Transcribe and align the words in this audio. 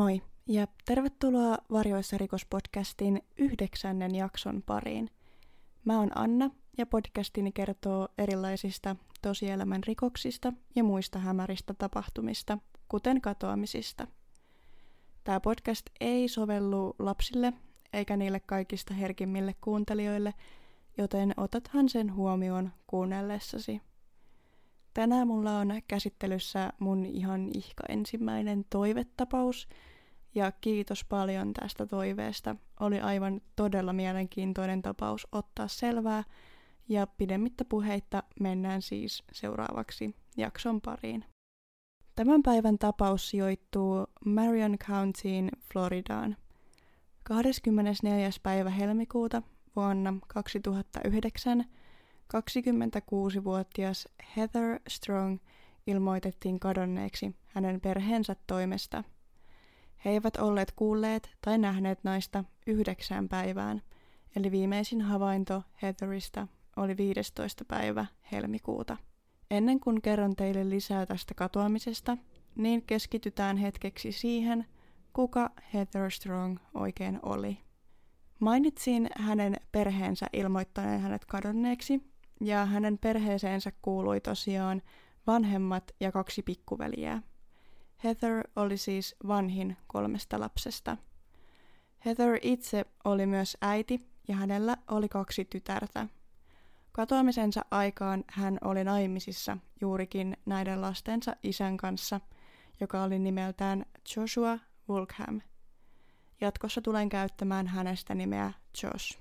Moi 0.00 0.22
ja 0.46 0.66
tervetuloa 0.84 1.58
Varjoissa 1.72 2.18
rikospodcastin 2.18 3.22
yhdeksännen 3.36 4.14
jakson 4.14 4.62
pariin. 4.62 5.10
Mä 5.84 5.98
oon 5.98 6.18
Anna 6.18 6.50
ja 6.78 6.86
podcastini 6.86 7.52
kertoo 7.52 8.08
erilaisista 8.18 8.96
tosielämän 9.22 9.84
rikoksista 9.86 10.52
ja 10.74 10.84
muista 10.84 11.18
hämäristä 11.18 11.74
tapahtumista, 11.74 12.58
kuten 12.88 13.20
katoamisista. 13.20 14.06
Tämä 15.24 15.40
podcast 15.40 15.86
ei 16.00 16.28
sovellu 16.28 16.94
lapsille 16.98 17.52
eikä 17.92 18.16
niille 18.16 18.40
kaikista 18.40 18.94
herkimmille 18.94 19.54
kuuntelijoille, 19.60 20.34
joten 20.98 21.34
otathan 21.36 21.88
sen 21.88 22.14
huomioon 22.14 22.72
kuunnellessasi. 22.86 23.80
Tänään 24.94 25.28
mulla 25.28 25.58
on 25.58 25.82
käsittelyssä 25.88 26.72
mun 26.78 27.06
ihan 27.06 27.48
ihka 27.54 27.84
ensimmäinen 27.88 28.64
toivetapaus, 28.70 29.68
ja 30.34 30.52
kiitos 30.52 31.04
paljon 31.04 31.52
tästä 31.52 31.86
toiveesta. 31.86 32.56
Oli 32.80 33.00
aivan 33.00 33.40
todella 33.56 33.92
mielenkiintoinen 33.92 34.82
tapaus 34.82 35.26
ottaa 35.32 35.68
selvää, 35.68 36.24
ja 36.88 37.06
pidemmittä 37.06 37.64
puheitta 37.64 38.22
mennään 38.40 38.82
siis 38.82 39.24
seuraavaksi 39.32 40.16
jakson 40.36 40.80
pariin. 40.80 41.24
Tämän 42.16 42.42
päivän 42.42 42.78
tapaus 42.78 43.30
sijoittuu 43.30 44.06
Marion 44.24 44.78
Countyin 44.78 45.48
Floridaan. 45.72 46.36
24. 47.22 48.30
päivä 48.42 48.70
helmikuuta 48.70 49.42
vuonna 49.76 50.14
2009 50.26 51.64
26-vuotias 52.34 54.08
Heather 54.36 54.80
Strong 54.88 55.38
ilmoitettiin 55.86 56.60
kadonneeksi 56.60 57.34
hänen 57.46 57.80
perheensä 57.80 58.36
toimesta. 58.46 59.04
He 60.04 60.10
eivät 60.10 60.36
olleet 60.36 60.72
kuulleet 60.72 61.30
tai 61.44 61.58
nähneet 61.58 62.04
naista 62.04 62.44
yhdeksään 62.66 63.28
päivään, 63.28 63.82
eli 64.36 64.50
viimeisin 64.50 65.00
havainto 65.00 65.62
Heatherista 65.82 66.46
oli 66.76 66.96
15. 66.96 67.64
päivä 67.64 68.06
helmikuuta. 68.32 68.96
Ennen 69.50 69.80
kuin 69.80 70.02
kerron 70.02 70.36
teille 70.36 70.70
lisää 70.70 71.06
tästä 71.06 71.34
katoamisesta, 71.34 72.16
niin 72.56 72.82
keskitytään 72.82 73.56
hetkeksi 73.56 74.12
siihen, 74.12 74.66
kuka 75.12 75.50
Heather 75.74 76.10
Strong 76.10 76.58
oikein 76.74 77.18
oli. 77.22 77.58
Mainitsin 78.40 79.08
hänen 79.16 79.56
perheensä 79.72 80.26
ilmoittaneen 80.32 81.00
hänet 81.00 81.24
kadonneeksi, 81.24 82.09
ja 82.40 82.66
hänen 82.66 82.98
perheeseensä 82.98 83.72
kuului 83.82 84.20
tosiaan 84.20 84.82
vanhemmat 85.26 85.90
ja 86.00 86.12
kaksi 86.12 86.42
pikkuveliä. 86.42 87.22
Heather 88.04 88.48
oli 88.56 88.76
siis 88.76 89.16
vanhin 89.28 89.76
kolmesta 89.86 90.40
lapsesta. 90.40 90.96
Heather 92.04 92.38
itse 92.42 92.84
oli 93.04 93.26
myös 93.26 93.56
äiti 93.60 94.10
ja 94.28 94.36
hänellä 94.36 94.76
oli 94.90 95.08
kaksi 95.08 95.44
tytärtä. 95.44 96.06
Katoamisensa 96.92 97.64
aikaan 97.70 98.24
hän 98.28 98.58
oli 98.64 98.84
naimisissa 98.84 99.58
juurikin 99.80 100.36
näiden 100.46 100.80
lastensa 100.80 101.36
isän 101.42 101.76
kanssa, 101.76 102.20
joka 102.80 103.02
oli 103.02 103.18
nimeltään 103.18 103.86
Joshua 104.16 104.58
Wolkham. 104.88 105.40
Jatkossa 106.40 106.80
tulen 106.80 107.08
käyttämään 107.08 107.66
hänestä 107.66 108.14
nimeä 108.14 108.52
Josh. 108.82 109.18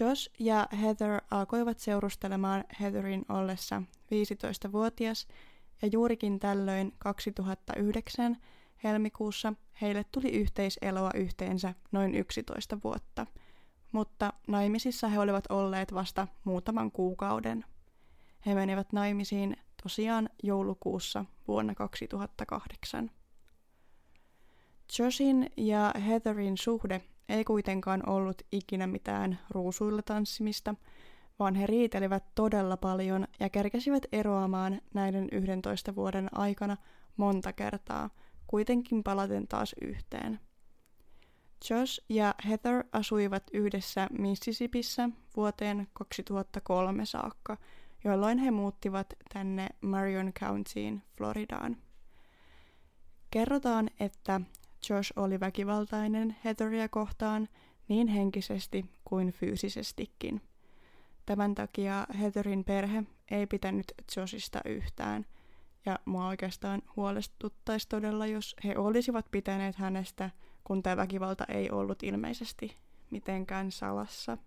Josh 0.00 0.30
ja 0.38 0.68
Heather 0.80 1.20
alkoivat 1.30 1.78
seurustelemaan 1.78 2.64
Heatherin 2.80 3.24
ollessa 3.28 3.82
15-vuotias 3.88 5.28
ja 5.82 5.88
juurikin 5.92 6.38
tällöin 6.38 6.92
2009 6.98 8.36
helmikuussa 8.84 9.52
heille 9.80 10.04
tuli 10.12 10.30
yhteiseloa 10.30 11.10
yhteensä 11.14 11.74
noin 11.92 12.14
11 12.14 12.78
vuotta, 12.84 13.26
mutta 13.92 14.32
naimisissa 14.46 15.08
he 15.08 15.18
olivat 15.18 15.44
olleet 15.48 15.94
vasta 15.94 16.28
muutaman 16.44 16.90
kuukauden. 16.90 17.64
He 18.46 18.54
menivät 18.54 18.92
naimisiin 18.92 19.56
tosiaan 19.82 20.28
joulukuussa 20.42 21.24
vuonna 21.48 21.74
2008. 21.74 23.10
Joshin 24.98 25.50
ja 25.56 25.94
Heatherin 26.06 26.58
suhde 26.58 27.02
ei 27.30 27.44
kuitenkaan 27.44 28.08
ollut 28.08 28.42
ikinä 28.52 28.86
mitään 28.86 29.38
ruusuilla 29.50 30.02
tanssimista, 30.02 30.74
vaan 31.38 31.54
he 31.54 31.66
riitelivät 31.66 32.24
todella 32.34 32.76
paljon 32.76 33.26
ja 33.40 33.48
kerkesivät 33.48 34.06
eroamaan 34.12 34.80
näiden 34.94 35.28
11 35.32 35.94
vuoden 35.94 36.28
aikana 36.38 36.76
monta 37.16 37.52
kertaa, 37.52 38.10
kuitenkin 38.46 39.02
palaten 39.02 39.48
taas 39.48 39.74
yhteen. 39.82 40.40
Josh 41.70 42.04
ja 42.08 42.34
Heather 42.48 42.84
asuivat 42.92 43.42
yhdessä 43.52 44.08
Mississippissä 44.18 45.08
vuoteen 45.36 45.88
2003 45.92 47.06
saakka, 47.06 47.56
jolloin 48.04 48.38
he 48.38 48.50
muuttivat 48.50 49.14
tänne 49.32 49.68
Marion 49.80 50.32
Countyin, 50.32 51.02
Floridaan. 51.16 51.76
Kerrotaan, 53.30 53.90
että 54.00 54.40
Josh 54.88 55.12
oli 55.16 55.40
väkivaltainen 55.40 56.36
Heatheria 56.44 56.88
kohtaan 56.88 57.48
niin 57.88 58.08
henkisesti 58.08 58.84
kuin 59.04 59.32
fyysisestikin. 59.32 60.42
Tämän 61.26 61.54
takia 61.54 62.06
Heatherin 62.18 62.64
perhe 62.64 63.02
ei 63.30 63.46
pitänyt 63.46 63.92
Joshista 64.16 64.60
yhtään, 64.64 65.26
ja 65.86 65.98
mua 66.04 66.26
oikeastaan 66.26 66.82
huolestuttaisi 66.96 67.88
todella, 67.88 68.26
jos 68.26 68.56
he 68.64 68.78
olisivat 68.78 69.26
pitäneet 69.30 69.76
hänestä, 69.76 70.30
kun 70.64 70.82
tämä 70.82 70.96
väkivalta 70.96 71.44
ei 71.48 71.70
ollut 71.70 72.02
ilmeisesti 72.02 72.76
mitenkään 73.10 73.72
salassa. 73.72 74.38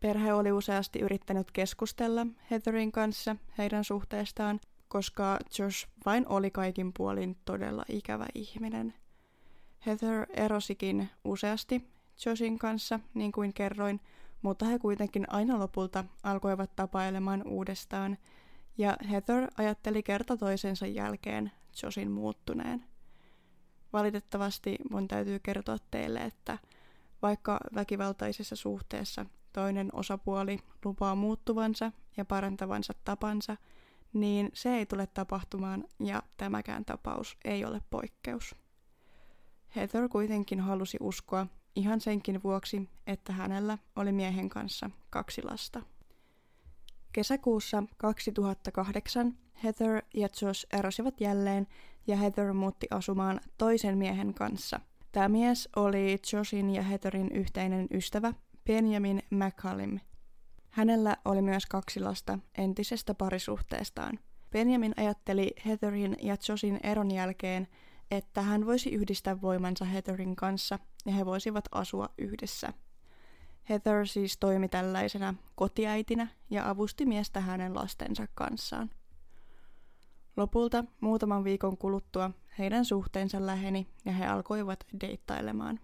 Perhe 0.00 0.32
oli 0.32 0.52
useasti 0.52 0.98
yrittänyt 0.98 1.50
keskustella 1.50 2.26
Heatherin 2.50 2.92
kanssa 2.92 3.36
heidän 3.58 3.84
suhteestaan, 3.84 4.60
koska 4.88 5.38
Josh 5.58 5.88
vain 6.06 6.28
oli 6.28 6.50
kaikin 6.50 6.92
puolin 6.92 7.36
todella 7.44 7.84
ikävä 7.88 8.26
ihminen. 8.34 8.94
Heather 9.86 10.26
erosikin 10.30 11.08
useasti 11.24 11.90
Joshin 12.26 12.58
kanssa, 12.58 13.00
niin 13.14 13.32
kuin 13.32 13.54
kerroin, 13.54 14.00
mutta 14.42 14.64
he 14.64 14.78
kuitenkin 14.78 15.32
aina 15.32 15.58
lopulta 15.58 16.04
alkoivat 16.22 16.76
tapailemaan 16.76 17.42
uudestaan, 17.46 18.18
ja 18.78 18.96
Heather 19.10 19.48
ajatteli 19.56 20.02
kerta 20.02 20.36
toisensa 20.36 20.86
jälkeen 20.86 21.52
Joshin 21.82 22.10
muuttuneen. 22.10 22.84
Valitettavasti 23.92 24.78
mun 24.90 25.08
täytyy 25.08 25.38
kertoa 25.38 25.76
teille, 25.90 26.20
että 26.20 26.58
vaikka 27.22 27.60
väkivaltaisessa 27.74 28.56
suhteessa 28.56 29.26
toinen 29.52 29.90
osapuoli 29.92 30.58
lupaa 30.84 31.14
muuttuvansa 31.14 31.92
ja 32.16 32.24
parantavansa 32.24 32.94
tapansa, 33.04 33.56
niin 34.12 34.50
se 34.54 34.76
ei 34.76 34.86
tule 34.86 35.06
tapahtumaan 35.06 35.84
ja 36.00 36.22
tämäkään 36.36 36.84
tapaus 36.84 37.36
ei 37.44 37.64
ole 37.64 37.80
poikkeus. 37.90 38.63
Heather 39.76 40.08
kuitenkin 40.08 40.60
halusi 40.60 40.96
uskoa 41.00 41.46
ihan 41.76 42.00
senkin 42.00 42.42
vuoksi, 42.42 42.88
että 43.06 43.32
hänellä 43.32 43.78
oli 43.96 44.12
miehen 44.12 44.48
kanssa 44.48 44.90
kaksi 45.10 45.42
lasta. 45.42 45.82
Kesäkuussa 47.12 47.82
2008 47.96 49.38
Heather 49.64 50.02
ja 50.14 50.28
Josh 50.42 50.66
erosivat 50.72 51.20
jälleen 51.20 51.66
ja 52.06 52.16
Heather 52.16 52.52
muutti 52.52 52.86
asumaan 52.90 53.40
toisen 53.58 53.98
miehen 53.98 54.34
kanssa. 54.34 54.80
Tämä 55.12 55.28
mies 55.28 55.68
oli 55.76 56.18
Joshin 56.32 56.70
ja 56.70 56.82
Heatherin 56.82 57.30
yhteinen 57.32 57.86
ystävä 57.90 58.32
Benjamin 58.66 59.22
McCallum. 59.30 60.00
Hänellä 60.70 61.16
oli 61.24 61.42
myös 61.42 61.66
kaksi 61.66 62.00
lasta 62.00 62.38
entisestä 62.58 63.14
parisuhteestaan. 63.14 64.18
Benjamin 64.50 64.94
ajatteli 64.96 65.50
Heatherin 65.66 66.16
ja 66.22 66.36
Joshin 66.48 66.80
eron 66.82 67.10
jälkeen, 67.10 67.68
että 68.16 68.42
hän 68.42 68.66
voisi 68.66 68.90
yhdistää 68.90 69.40
voimansa 69.40 69.84
Heatherin 69.84 70.36
kanssa 70.36 70.78
ja 71.06 71.12
he 71.12 71.26
voisivat 71.26 71.64
asua 71.72 72.08
yhdessä. 72.18 72.72
Heather 73.68 74.06
siis 74.06 74.36
toimi 74.38 74.68
tällaisena 74.68 75.34
kotiäitinä 75.54 76.28
ja 76.50 76.70
avusti 76.70 77.06
miestä 77.06 77.40
hänen 77.40 77.74
lastensa 77.74 78.26
kanssaan. 78.34 78.90
Lopulta 80.36 80.84
muutaman 81.00 81.44
viikon 81.44 81.78
kuluttua 81.78 82.30
heidän 82.58 82.84
suhteensa 82.84 83.46
läheni 83.46 83.86
ja 84.04 84.12
he 84.12 84.26
alkoivat 84.26 84.86
deittailemaan. 85.00 85.80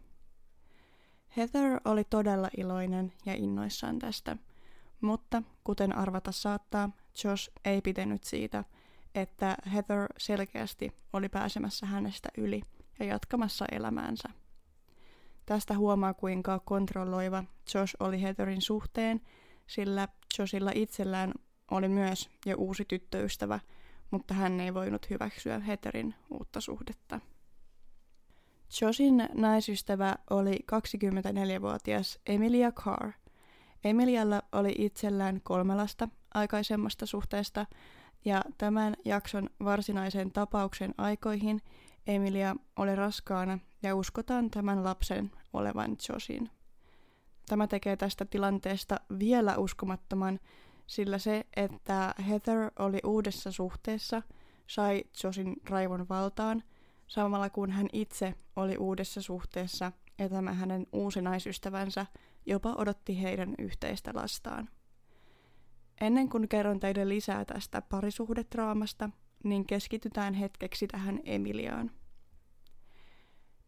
Heather 1.36 1.80
oli 1.84 2.04
todella 2.04 2.50
iloinen 2.56 3.12
ja 3.26 3.34
innoissaan 3.34 3.98
tästä, 3.98 4.36
mutta 5.00 5.42
kuten 5.64 5.96
arvata 5.96 6.32
saattaa, 6.32 6.90
Josh 7.24 7.50
ei 7.64 7.80
pitänyt 7.80 8.24
siitä– 8.24 8.64
että 9.14 9.56
Heather 9.72 10.06
selkeästi 10.18 10.92
oli 11.12 11.28
pääsemässä 11.28 11.86
hänestä 11.86 12.28
yli 12.38 12.62
ja 12.98 13.04
jatkamassa 13.04 13.64
elämäänsä. 13.72 14.28
Tästä 15.46 15.76
huomaa, 15.76 16.14
kuinka 16.14 16.58
kontrolloiva 16.58 17.44
Josh 17.74 17.94
oli 18.00 18.22
Heatherin 18.22 18.62
suhteen, 18.62 19.20
sillä 19.66 20.08
Joshilla 20.38 20.70
itsellään 20.74 21.32
oli 21.70 21.88
myös 21.88 22.30
jo 22.46 22.56
uusi 22.58 22.84
tyttöystävä, 22.84 23.60
mutta 24.10 24.34
hän 24.34 24.60
ei 24.60 24.74
voinut 24.74 25.10
hyväksyä 25.10 25.58
Heatherin 25.58 26.14
uutta 26.30 26.60
suhdetta. 26.60 27.20
Joshin 28.80 29.28
naisystävä 29.34 30.14
oli 30.30 30.58
24-vuotias 30.72 32.18
Emilia 32.26 32.72
Carr. 32.72 33.12
Emilialla 33.84 34.42
oli 34.52 34.74
itsellään 34.78 35.40
kolme 35.42 35.74
lasta 35.74 36.08
aikaisemmasta 36.34 37.06
suhteesta, 37.06 37.66
ja 38.24 38.42
tämän 38.58 38.94
jakson 39.04 39.50
varsinaisen 39.64 40.32
tapauksen 40.32 40.94
aikoihin 40.98 41.62
Emilia 42.06 42.56
oli 42.76 42.96
raskaana 42.96 43.58
ja 43.82 43.96
uskotaan 43.96 44.50
tämän 44.50 44.84
lapsen 44.84 45.30
olevan 45.52 45.96
Joshin. 46.08 46.50
Tämä 47.48 47.66
tekee 47.66 47.96
tästä 47.96 48.24
tilanteesta 48.24 49.00
vielä 49.18 49.56
uskomattoman, 49.56 50.40
sillä 50.86 51.18
se, 51.18 51.46
että 51.56 52.14
Heather 52.28 52.70
oli 52.78 52.98
uudessa 53.04 53.52
suhteessa, 53.52 54.22
sai 54.66 55.04
Joshin 55.24 55.56
raivon 55.68 56.08
valtaan, 56.08 56.62
samalla 57.06 57.50
kun 57.50 57.70
hän 57.70 57.88
itse 57.92 58.34
oli 58.56 58.76
uudessa 58.76 59.22
suhteessa 59.22 59.92
ja 60.18 60.28
tämä 60.28 60.52
hänen 60.52 60.86
uusi 60.92 61.22
naisystävänsä 61.22 62.06
jopa 62.46 62.74
odotti 62.74 63.22
heidän 63.22 63.54
yhteistä 63.58 64.10
lastaan. 64.14 64.68
Ennen 66.00 66.28
kuin 66.28 66.48
kerron 66.48 66.80
teille 66.80 67.08
lisää 67.08 67.44
tästä 67.44 67.82
parisuhdetraamasta, 67.82 69.10
niin 69.44 69.66
keskitytään 69.66 70.34
hetkeksi 70.34 70.86
tähän 70.86 71.20
Emiliaan. 71.24 71.90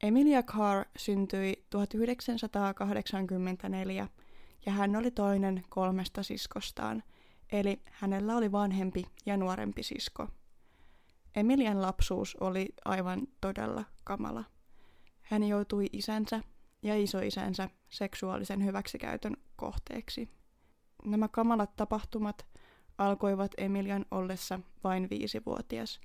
Emilia 0.03 0.43
Carr 0.43 0.85
syntyi 0.97 1.67
1984 1.71 4.09
ja 4.67 4.73
hän 4.73 4.97
oli 4.97 5.11
toinen 5.11 5.65
kolmesta 5.69 6.23
siskostaan, 6.23 7.03
eli 7.53 7.83
hänellä 7.91 8.37
oli 8.37 8.53
vanhempi 8.53 9.05
ja 9.27 9.37
nuorempi 9.37 9.83
sisko. 9.83 10.29
Emilian 11.37 11.83
lapsuus 11.83 12.37
oli 12.41 12.69
aivan 12.85 13.21
todella 13.41 13.85
kamala. 14.05 14.45
Hän 15.23 15.45
joutui 15.45 15.87
isänsä 15.93 16.41
ja 16.83 17.03
isoisänsä 17.03 17.71
seksuaalisen 17.89 18.65
hyväksikäytön 18.65 19.37
kohteeksi. 19.57 20.29
Nämä 21.05 21.29
kamalat 21.29 21.77
tapahtumat 21.77 22.47
alkoivat 22.99 23.51
Emilian 23.59 24.07
ollessa 24.11 24.61
vain 24.85 25.11
viisivuotias, 25.11 26.01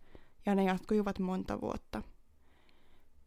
ja 0.45 0.56
ne 0.56 0.63
jatkuivat 0.63 1.19
monta 1.19 1.62
vuotta. 1.62 2.03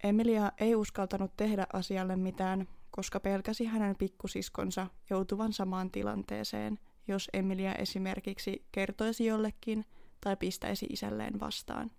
Emilia 0.05 0.53
ei 0.59 0.75
uskaltanut 0.75 1.37
tehdä 1.37 1.67
asialle 1.73 2.17
mitään, 2.17 2.69
koska 2.91 3.21
pelkäsi 3.21 3.65
hänen 3.65 3.97
pikkusiskonsa 3.97 4.87
joutuvan 5.11 5.53
samaan 5.53 5.91
tilanteeseen, 5.91 6.79
jos 7.09 7.29
Emilia 7.33 7.75
esimerkiksi 7.75 8.67
kertoisi 8.73 9.27
jollekin 9.27 9.85
tai 10.21 10.37
pistäisi 10.37 10.87
isälleen 10.91 11.41
vastaan. 11.41 11.91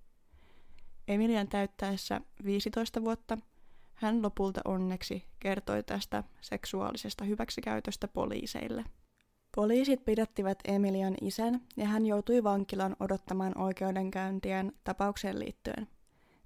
Emilian 1.07 1.47
täyttäessä 1.47 2.21
15 2.45 3.01
vuotta 3.01 3.37
hän 4.01 4.21
lopulta 4.21 4.61
onneksi 4.65 5.25
kertoi 5.39 5.83
tästä 5.83 6.23
seksuaalisesta 6.41 7.23
hyväksikäytöstä 7.23 8.07
poliiseille. 8.07 8.85
Poliisit 9.55 10.05
pidättivät 10.05 10.59
Emilian 10.65 11.15
isän 11.21 11.61
ja 11.77 11.87
hän 11.87 12.05
joutui 12.05 12.43
vankilan 12.43 12.95
odottamaan 12.99 13.57
oikeudenkäyntien 13.57 14.73
tapaukseen 14.83 15.39
liittyen. 15.39 15.87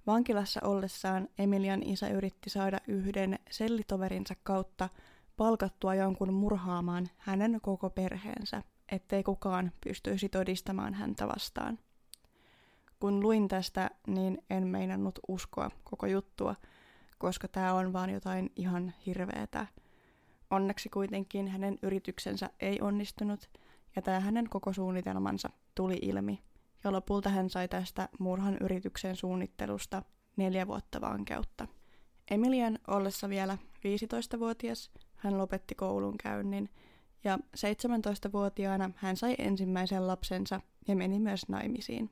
Vankilassa 0.06 0.60
ollessaan 0.64 1.28
Emilian 1.38 1.82
isä 1.82 2.08
yritti 2.08 2.50
saada 2.50 2.80
yhden 2.88 3.38
sellitoverinsa 3.50 4.34
kautta 4.42 4.88
palkattua 5.36 5.94
jonkun 5.94 6.34
murhaamaan 6.34 7.08
hänen 7.16 7.58
koko 7.62 7.90
perheensä, 7.90 8.62
ettei 8.92 9.22
kukaan 9.22 9.72
pystyisi 9.84 10.28
todistamaan 10.28 10.94
häntä 10.94 11.28
vastaan. 11.28 11.78
Kun 13.00 13.20
luin 13.20 13.48
tästä, 13.48 13.90
niin 14.06 14.38
en 14.50 14.66
meinannut 14.66 15.18
uskoa 15.28 15.70
koko 15.84 16.06
juttua, 16.06 16.54
koska 17.18 17.48
tämä 17.48 17.74
on 17.74 17.92
vaan 17.92 18.10
jotain 18.10 18.50
ihan 18.56 18.94
hirveetä. 19.06 19.66
Onneksi 20.50 20.88
kuitenkin 20.88 21.48
hänen 21.48 21.78
yrityksensä 21.82 22.50
ei 22.60 22.80
onnistunut, 22.80 23.50
ja 23.96 24.02
tämä 24.02 24.20
hänen 24.20 24.48
koko 24.50 24.72
suunnitelmansa 24.72 25.50
tuli 25.74 25.98
ilmi, 26.02 26.42
ja 26.84 26.92
lopulta 26.92 27.28
hän 27.28 27.50
sai 27.50 27.68
tästä 27.68 28.08
murhan 28.18 28.56
yrityksen 28.60 29.16
suunnittelusta 29.16 30.02
neljä 30.36 30.66
vuotta 30.66 31.00
vankeutta. 31.00 31.68
Emilian 32.30 32.78
ollessa 32.88 33.28
vielä 33.28 33.58
15-vuotias 33.78 34.90
hän 35.14 35.38
lopetti 35.38 35.74
koulun 35.74 36.18
käynnin, 36.18 36.68
ja 37.24 37.38
17-vuotiaana 37.56 38.90
hän 38.96 39.16
sai 39.16 39.34
ensimmäisen 39.38 40.06
lapsensa 40.06 40.60
ja 40.88 40.96
meni 40.96 41.18
myös 41.18 41.48
naimisiin. 41.48 42.10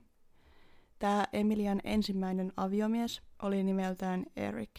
Tämä 0.99 1.25
Emilian 1.33 1.81
ensimmäinen 1.83 2.53
aviomies 2.57 3.21
oli 3.41 3.63
nimeltään 3.63 4.25
Eric, 4.35 4.69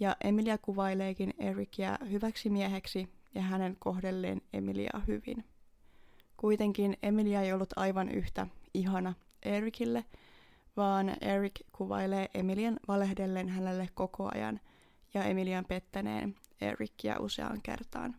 ja 0.00 0.16
Emilia 0.24 0.58
kuvaileekin 0.58 1.34
Ericia 1.38 1.98
hyväksi 2.10 2.50
mieheksi 2.50 3.08
ja 3.34 3.42
hänen 3.42 3.76
kohdelleen 3.78 4.40
Emilia 4.52 5.00
hyvin. 5.06 5.44
Kuitenkin 6.36 6.96
Emilia 7.02 7.42
ei 7.42 7.52
ollut 7.52 7.72
aivan 7.76 8.08
yhtä 8.08 8.46
ihana 8.74 9.14
Ericille, 9.42 10.04
vaan 10.76 11.16
Eric 11.20 11.60
kuvailee 11.72 12.28
Emilian 12.34 12.80
valehdellen 12.88 13.48
hänelle 13.48 13.88
koko 13.94 14.30
ajan 14.34 14.60
ja 15.14 15.24
Emilian 15.24 15.64
pettäneen 15.64 16.36
Ericia 16.60 17.16
useaan 17.20 17.62
kertaan. 17.62 18.16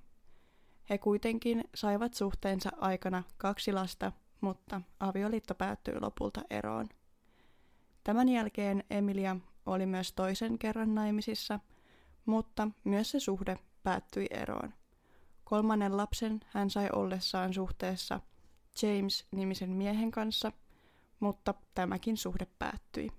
He 0.90 0.98
kuitenkin 0.98 1.64
saivat 1.76 2.14
suhteensa 2.14 2.70
aikana 2.78 3.24
kaksi 3.38 3.72
lasta, 3.74 4.12
mutta 4.42 4.82
avioliitto 5.00 5.56
päättyi 5.56 6.00
lopulta 6.02 6.42
eroon. 6.50 6.90
Tämän 8.04 8.30
jälkeen 8.30 8.84
Emilia 8.90 9.36
oli 9.70 9.86
myös 9.86 10.14
toisen 10.14 10.60
kerran 10.60 10.96
naimisissa, 10.96 11.60
mutta 12.26 12.68
myös 12.84 13.12
se 13.12 13.20
suhde 13.20 13.60
päättyi 13.84 14.28
eroon. 14.30 14.74
Kolmannen 15.44 15.98
lapsen 15.98 16.40
hän 16.48 16.70
sai 16.70 16.90
ollessaan 16.94 17.54
suhteessa 17.54 18.20
James-nimisen 18.82 19.70
miehen 19.70 20.12
kanssa, 20.12 20.52
mutta 21.20 21.54
tämäkin 21.76 22.18
suhde 22.18 22.48
päättyi. 22.60 23.12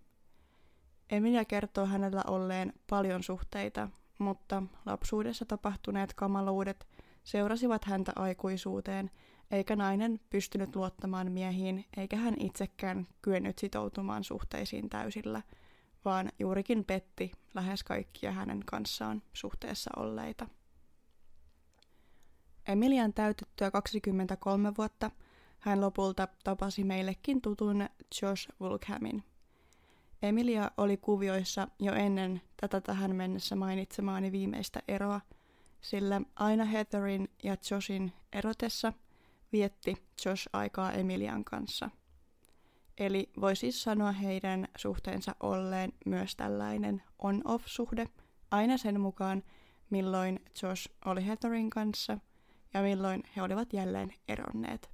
Emilia 1.10 1.44
kertoo 1.44 1.86
hänellä 1.86 2.22
olleen 2.26 2.72
paljon 2.90 3.22
suhteita, 3.22 3.88
mutta 4.18 4.62
lapsuudessa 4.86 5.44
tapahtuneet 5.44 6.14
kamaluudet 6.14 6.86
seurasivat 7.24 7.84
häntä 7.84 8.12
aikuisuuteen, 8.16 9.10
eikä 9.50 9.76
nainen 9.76 10.20
pystynyt 10.30 10.76
luottamaan 10.76 11.32
miehiin, 11.32 11.84
eikä 11.96 12.16
hän 12.16 12.34
itsekään 12.40 13.06
kyennyt 13.22 13.58
sitoutumaan 13.58 14.24
suhteisiin 14.24 14.90
täysillä, 14.90 15.42
vaan 16.04 16.28
juurikin 16.38 16.84
petti 16.84 17.32
lähes 17.54 17.84
kaikkia 17.84 18.32
hänen 18.32 18.60
kanssaan 18.66 19.22
suhteessa 19.32 19.90
olleita. 19.96 20.46
Emilian 22.66 23.12
täytettyä 23.12 23.70
23 23.70 24.72
vuotta 24.78 25.10
hän 25.58 25.80
lopulta 25.80 26.28
tapasi 26.44 26.84
meillekin 26.84 27.40
tutun 27.42 27.88
Josh 28.22 28.48
Vulkhamin. 28.60 29.24
Emilia 30.22 30.70
oli 30.76 30.96
kuvioissa 30.96 31.68
jo 31.78 31.94
ennen 31.94 32.42
tätä 32.60 32.80
tähän 32.80 33.16
mennessä 33.16 33.56
mainitsemaani 33.56 34.32
viimeistä 34.32 34.82
eroa, 34.88 35.20
sillä 35.80 36.20
aina 36.36 36.64
Heatherin 36.64 37.28
ja 37.42 37.56
Joshin 37.70 38.12
erotessa 38.32 38.92
vietti 39.52 39.96
Josh 40.24 40.48
aikaa 40.52 40.92
Emilian 40.92 41.44
kanssa. 41.44 41.90
Eli 43.00 43.30
voi 43.40 43.56
siis 43.56 43.82
sanoa 43.82 44.12
heidän 44.12 44.68
suhteensa 44.76 45.36
olleen 45.40 45.92
myös 46.06 46.36
tällainen 46.36 47.02
on-off-suhde, 47.18 48.06
aina 48.50 48.76
sen 48.76 49.00
mukaan, 49.00 49.42
milloin 49.90 50.40
Josh 50.62 50.90
oli 51.04 51.26
Heatherin 51.26 51.70
kanssa 51.70 52.18
ja 52.74 52.82
milloin 52.82 53.22
he 53.36 53.42
olivat 53.42 53.72
jälleen 53.72 54.14
eronneet. 54.28 54.90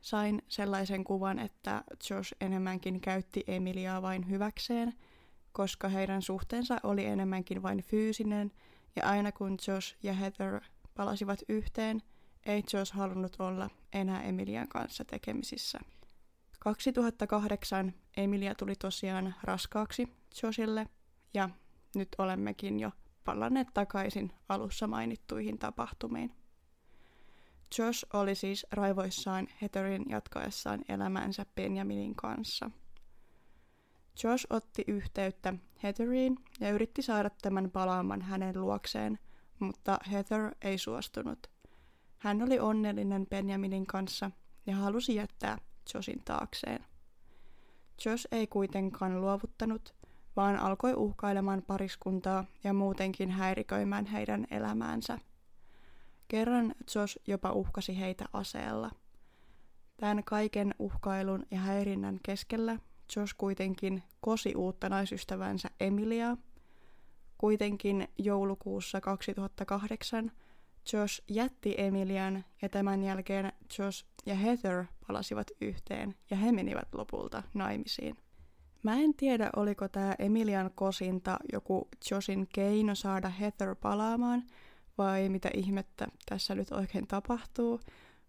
Sain 0.00 0.42
sellaisen 0.48 1.04
kuvan, 1.04 1.38
että 1.38 1.84
Josh 2.10 2.32
enemmänkin 2.40 3.00
käytti 3.00 3.44
Emiliaa 3.46 4.02
vain 4.02 4.30
hyväkseen, 4.30 4.94
koska 5.52 5.88
heidän 5.88 6.22
suhteensa 6.22 6.80
oli 6.82 7.04
enemmänkin 7.04 7.62
vain 7.62 7.82
fyysinen, 7.82 8.52
ja 8.96 9.08
aina 9.08 9.32
kun 9.32 9.58
Josh 9.68 9.96
ja 10.02 10.12
Heather 10.12 10.60
palasivat 10.94 11.40
yhteen, 11.48 12.02
ei 12.46 12.62
Josh 12.72 12.94
halunnut 12.94 13.36
olla 13.38 13.70
enää 13.92 14.22
Emilian 14.22 14.68
kanssa 14.68 15.04
tekemisissä. 15.04 15.78
2008 16.58 17.94
Emilia 18.16 18.54
tuli 18.54 18.74
tosiaan 18.74 19.34
raskaaksi 19.42 20.16
Joshille, 20.42 20.86
ja 21.34 21.48
nyt 21.94 22.08
olemmekin 22.18 22.80
jo 22.80 22.90
palanneet 23.24 23.68
takaisin 23.74 24.32
alussa 24.48 24.86
mainittuihin 24.86 25.58
tapahtumiin. 25.58 26.32
Josh 27.78 28.06
oli 28.12 28.34
siis 28.34 28.66
raivoissaan 28.72 29.48
Heatherin 29.62 30.04
jatkaessaan 30.08 30.80
elämänsä 30.88 31.46
Benjaminin 31.54 32.14
kanssa. 32.14 32.70
Josh 34.24 34.46
otti 34.50 34.84
yhteyttä 34.86 35.54
Heatheriin 35.82 36.36
ja 36.60 36.70
yritti 36.70 37.02
saada 37.02 37.30
tämän 37.42 37.70
palaamaan 37.70 38.22
hänen 38.22 38.60
luokseen, 38.60 39.18
mutta 39.58 39.98
Heather 40.10 40.54
ei 40.62 40.78
suostunut. 40.78 41.46
Hän 42.18 42.42
oli 42.42 42.58
onnellinen 42.58 43.26
Benjaminin 43.26 43.86
kanssa 43.86 44.30
ja 44.66 44.76
halusi 44.76 45.14
jättää 45.14 45.58
Joshin 45.94 46.22
taakseen. 46.24 46.84
Josh 48.04 48.28
ei 48.32 48.46
kuitenkaan 48.46 49.20
luovuttanut, 49.20 49.94
vaan 50.36 50.56
alkoi 50.56 50.94
uhkailemaan 50.94 51.62
pariskuntaa 51.62 52.44
ja 52.64 52.72
muutenkin 52.72 53.30
häiriköimään 53.30 54.06
heidän 54.06 54.46
elämäänsä. 54.50 55.18
Kerran 56.28 56.74
Josh 56.94 57.18
jopa 57.26 57.52
uhkasi 57.52 58.00
heitä 58.00 58.24
aseella. 58.32 58.90
Tämän 59.96 60.24
kaiken 60.24 60.74
uhkailun 60.78 61.46
ja 61.50 61.58
häirinnän 61.58 62.20
keskellä 62.22 62.78
Josh 63.16 63.34
kuitenkin 63.38 64.02
kosi 64.20 64.54
uutta 64.54 64.88
naisystävänsä 64.88 65.68
Emiliaa. 65.80 66.36
Kuitenkin 67.38 68.08
joulukuussa 68.18 69.00
2008 69.00 70.32
Josh 70.92 71.22
jätti 71.28 71.74
Emilian 71.78 72.44
ja 72.62 72.68
tämän 72.68 73.02
jälkeen 73.02 73.52
Josh 73.78 74.06
ja 74.26 74.34
Heather 74.34 74.84
palasivat 75.06 75.46
yhteen 75.60 76.14
ja 76.30 76.36
he 76.36 76.52
menivät 76.52 76.94
lopulta 76.94 77.42
naimisiin. 77.54 78.16
Mä 78.82 78.96
en 78.96 79.14
tiedä, 79.14 79.50
oliko 79.56 79.88
tämä 79.88 80.14
Emilian 80.18 80.70
kosinta 80.74 81.38
joku 81.52 81.88
Joshin 82.10 82.48
keino 82.52 82.94
saada 82.94 83.28
Heather 83.28 83.74
palaamaan 83.74 84.42
vai 84.98 85.28
mitä 85.28 85.50
ihmettä 85.54 86.08
tässä 86.28 86.54
nyt 86.54 86.72
oikein 86.72 87.06
tapahtuu, 87.06 87.80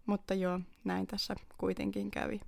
mutta 0.06 0.34
joo, 0.34 0.60
näin 0.84 1.06
tässä 1.06 1.34
kuitenkin 1.58 2.10
kävi. 2.10 2.40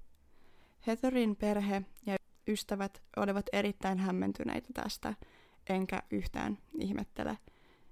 Heatherin 0.87 1.37
perhe 1.37 1.83
ja 2.07 2.17
ystävät 2.49 3.03
olivat 3.17 3.47
erittäin 3.53 3.99
hämmentyneitä 3.99 4.69
tästä, 4.75 5.15
enkä 5.69 6.03
yhtään 6.11 6.59
ihmettele, 6.79 7.39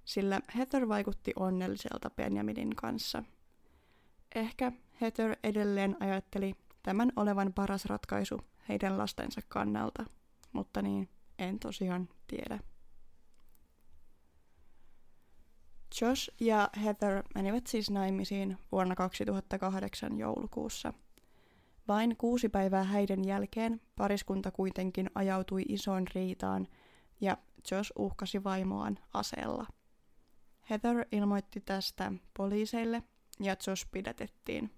sillä 0.05 0.41
Heather 0.57 0.89
vaikutti 0.89 1.33
onnelliselta 1.37 2.11
Benjaminin 2.11 2.77
kanssa. 2.77 3.23
Ehkä 4.35 4.73
Heather 5.01 5.37
edelleen 5.45 5.97
ajatteli 6.01 6.55
tämän 6.83 7.13
olevan 7.17 7.53
paras 7.53 7.85
ratkaisu 7.85 8.41
heidän 8.69 8.99
lastensa 8.99 9.41
kannalta, 9.49 10.05
mutta 10.53 10.83
niin, 10.83 11.09
en 11.39 11.59
tosiaan 11.59 12.09
tiedä. 12.27 12.59
Josh 16.01 16.31
ja 16.41 16.71
Heather 16.85 17.23
menivät 17.35 17.67
siis 17.67 17.91
naimisiin 17.91 18.59
vuonna 18.73 18.95
2008 18.95 20.19
joulukuussa. 20.19 20.93
Vain 21.89 22.17
kuusi 22.17 22.49
päivää 22.49 22.85
häiden 22.85 23.25
jälkeen 23.25 23.81
pariskunta 23.97 24.51
kuitenkin 24.51 25.11
ajautui 25.15 25.63
isoon 25.69 26.07
riitaan 26.15 26.69
ja 27.21 27.37
Josh 27.71 27.93
uhkasi 27.99 28.45
vaimoaan 28.45 28.99
aseella. 29.15 29.67
Heather 30.71 31.07
ilmoitti 31.13 31.61
tästä 31.61 32.13
poliiseille 32.37 33.03
ja 33.41 33.57
Josh 33.67 33.87
pidätettiin. 33.91 34.71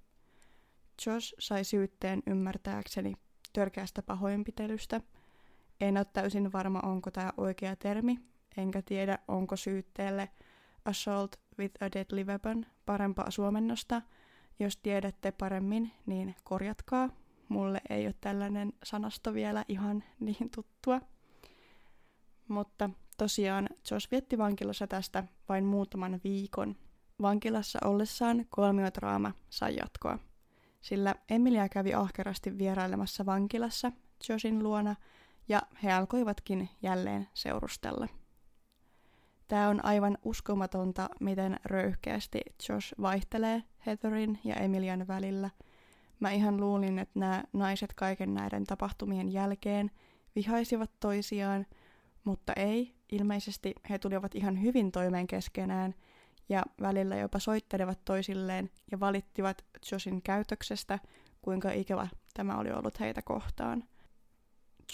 Josh 1.07 1.35
sai 1.39 1.65
syytteen 1.65 2.23
ymmärtääkseni 2.27 3.15
törkeästä 3.53 4.03
pahoinpitelystä. 4.03 5.01
En 5.81 5.97
ole 5.97 6.07
täysin 6.13 6.53
varma, 6.53 6.81
onko 6.81 7.11
tämä 7.11 7.33
oikea 7.37 7.77
termi, 7.77 8.19
enkä 8.57 8.83
tiedä, 8.83 9.19
onko 9.29 9.57
syytteelle 9.57 10.29
assault 10.85 11.37
with 11.59 11.83
a 11.83 11.93
deadly 11.93 12.25
weapon 12.25 12.67
parempaa 12.87 13.31
suomennosta. 13.31 14.03
Jos 14.59 14.77
tiedätte 14.77 15.33
paremmin, 15.33 15.93
niin 16.07 16.35
korjatkaa. 16.45 17.09
Mulle 17.49 17.81
ei 17.91 18.07
ole 18.07 18.15
tällainen 18.21 18.73
sanasto 18.85 19.35
vielä 19.35 19.65
ihan 19.69 20.05
niin 20.21 20.51
tuttua. 20.55 21.01
Mutta 22.49 22.91
tosiaan 23.19 23.69
Josh 23.91 24.11
vietti 24.11 24.39
vankilassa 24.39 24.87
tästä 24.87 25.25
vain 25.49 25.65
muutaman 25.65 26.21
viikon. 26.25 26.77
Vankilassa 27.23 27.79
ollessaan 27.85 28.47
kolmiodraama 28.51 29.33
sai 29.51 29.77
jatkoa 29.77 30.19
sillä 30.83 31.15
Emilia 31.31 31.69
kävi 31.69 31.95
ahkerasti 31.95 32.59
vierailemassa 32.59 33.27
vankilassa 33.27 33.93
Joshin 34.29 34.63
luona 34.63 34.97
ja 35.49 35.63
he 35.83 35.93
alkoivatkin 35.93 36.69
jälleen 36.83 37.29
seurustella. 37.35 38.09
Tämä 39.49 39.69
on 39.69 39.85
aivan 39.85 40.19
uskomatonta, 40.25 41.09
miten 41.21 41.61
röyhkeästi 41.65 42.41
Josh 42.69 42.95
vaihtelee 43.01 43.63
Heatherin 43.87 44.39
ja 44.45 44.55
Emilian 44.55 45.09
välillä. 45.09 45.51
Mä 46.21 46.31
ihan 46.31 46.61
luulin, 46.61 46.99
että 46.99 47.19
nämä 47.19 47.45
naiset 47.53 47.95
kaiken 47.95 48.35
näiden 48.35 48.65
tapahtumien 48.65 49.33
jälkeen 49.33 49.91
vihaisivat 50.37 50.91
toisiaan, 51.01 51.67
mutta 52.25 52.53
ei. 52.57 52.95
Ilmeisesti 53.13 53.75
he 53.91 53.99
tulivat 53.99 54.35
ihan 54.35 54.63
hyvin 54.63 54.93
toimeen 54.93 55.27
keskenään– 55.27 55.95
ja 56.49 56.63
välillä 56.81 57.17
jopa 57.17 57.39
soittelevat 57.39 58.05
toisilleen 58.05 58.71
ja 58.91 59.01
valittivat 59.01 59.65
Joshin 59.93 60.23
käytöksestä, 60.23 60.99
kuinka 61.43 61.71
ikävä 61.73 62.09
tämä 62.35 62.59
oli 62.59 62.71
ollut 62.71 63.01
heitä 63.01 63.23
kohtaan. 63.23 63.85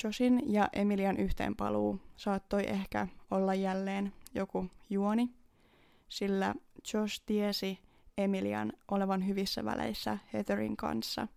Joshin 0.04 0.42
ja 0.46 0.68
Emilian 0.72 1.16
yhteenpaluu 1.16 2.00
saattoi 2.16 2.62
ehkä 2.66 3.08
olla 3.30 3.54
jälleen 3.54 4.12
joku 4.34 4.66
juoni, 4.90 5.30
sillä 6.08 6.54
Josh 6.94 7.22
tiesi 7.26 7.78
Emilian 8.18 8.72
olevan 8.90 9.26
hyvissä 9.26 9.64
väleissä 9.64 10.18
Heatherin 10.32 10.76
kanssa, 10.76 11.28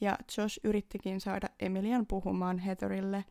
ja 0.00 0.18
Josh 0.38 0.60
yrittikin 0.64 1.20
saada 1.20 1.48
Emilian 1.60 2.06
puhumaan 2.06 2.58
Heatherille, 2.58 3.24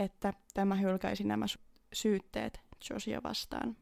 että 0.00 0.32
tämä 0.54 0.74
hylkäisi 0.74 1.24
nämä 1.24 1.46
syytteet 1.92 2.60
Josia 2.90 3.22
vastaan. 3.22 3.76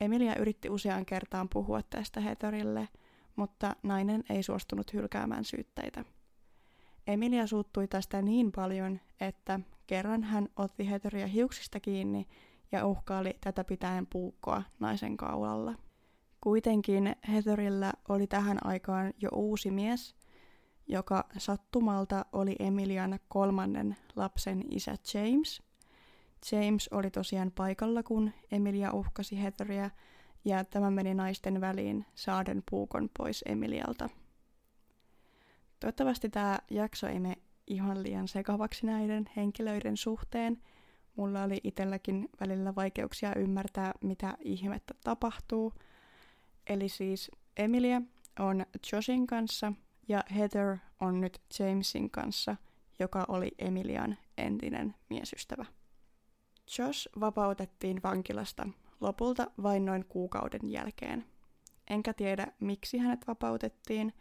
Emilia 0.00 0.36
yritti 0.36 0.70
useaan 0.70 1.06
kertaan 1.06 1.48
puhua 1.48 1.82
tästä 1.82 2.20
Heatherille, 2.20 2.88
mutta 3.36 3.76
nainen 3.82 4.24
ei 4.30 4.42
suostunut 4.42 4.92
hylkäämään 4.92 5.44
syytteitä. 5.44 6.04
Emilia 7.06 7.46
suuttui 7.46 7.88
tästä 7.88 8.22
niin 8.22 8.52
paljon, 8.52 9.00
että 9.20 9.60
kerran 9.86 10.22
hän 10.22 10.48
otti 10.56 10.90
Heatheria 10.90 11.26
hiuksista 11.26 11.80
kiinni 11.80 12.26
ja 12.72 12.86
uhkaili 12.86 13.34
tätä 13.40 13.64
pitäen 13.64 14.06
puukkoa 14.06 14.62
naisen 14.80 15.16
kaulalla. 15.16 15.74
Kuitenkin 16.40 17.16
Heatherillä 17.28 17.92
oli 18.08 18.26
tähän 18.26 18.58
aikaan 18.66 19.12
jo 19.18 19.28
uusi 19.32 19.70
mies, 19.70 20.14
joka 20.88 21.24
sattumalta 21.38 22.26
oli 22.32 22.56
Emilian 22.58 23.18
kolmannen 23.28 23.96
lapsen 24.16 24.64
isä 24.70 24.96
James– 25.14 25.62
James 26.52 26.88
oli 26.92 27.10
tosiaan 27.10 27.52
paikalla, 27.52 28.02
kun 28.02 28.32
Emilia 28.52 28.92
uhkasi 28.92 29.42
Heatheria, 29.42 29.90
ja 30.44 30.64
tämä 30.64 30.90
meni 30.90 31.14
naisten 31.14 31.60
väliin 31.60 32.06
saaden 32.14 32.62
puukon 32.70 33.10
pois 33.18 33.44
Emilialta. 33.46 34.08
Toivottavasti 35.80 36.28
tämä 36.28 36.58
jakso 36.70 37.06
ei 37.06 37.20
mene 37.20 37.36
ihan 37.66 38.02
liian 38.02 38.28
sekavaksi 38.28 38.86
näiden 38.86 39.30
henkilöiden 39.36 39.96
suhteen. 39.96 40.62
Mulla 41.16 41.42
oli 41.42 41.60
itselläkin 41.64 42.28
välillä 42.40 42.74
vaikeuksia 42.74 43.34
ymmärtää, 43.34 43.92
mitä 44.00 44.36
ihmettä 44.40 44.94
tapahtuu. 45.04 45.72
Eli 46.66 46.88
siis 46.88 47.30
Emilia 47.56 48.02
on 48.38 48.66
Joshin 48.92 49.26
kanssa 49.26 49.72
ja 50.08 50.24
Heather 50.34 50.76
on 51.00 51.20
nyt 51.20 51.40
Jamesin 51.58 52.10
kanssa, 52.10 52.56
joka 52.98 53.24
oli 53.28 53.52
Emilian 53.58 54.18
entinen 54.38 54.94
miesystävä. 55.10 55.64
Josh 56.78 57.08
vapautettiin 57.20 58.00
vankilasta 58.02 58.68
lopulta 59.00 59.50
vain 59.62 59.84
noin 59.84 60.04
kuukauden 60.04 60.70
jälkeen. 60.70 61.24
Enkä 61.90 62.12
tiedä, 62.12 62.46
miksi 62.60 62.98
hänet 62.98 63.26
vapautettiin. 63.26 64.12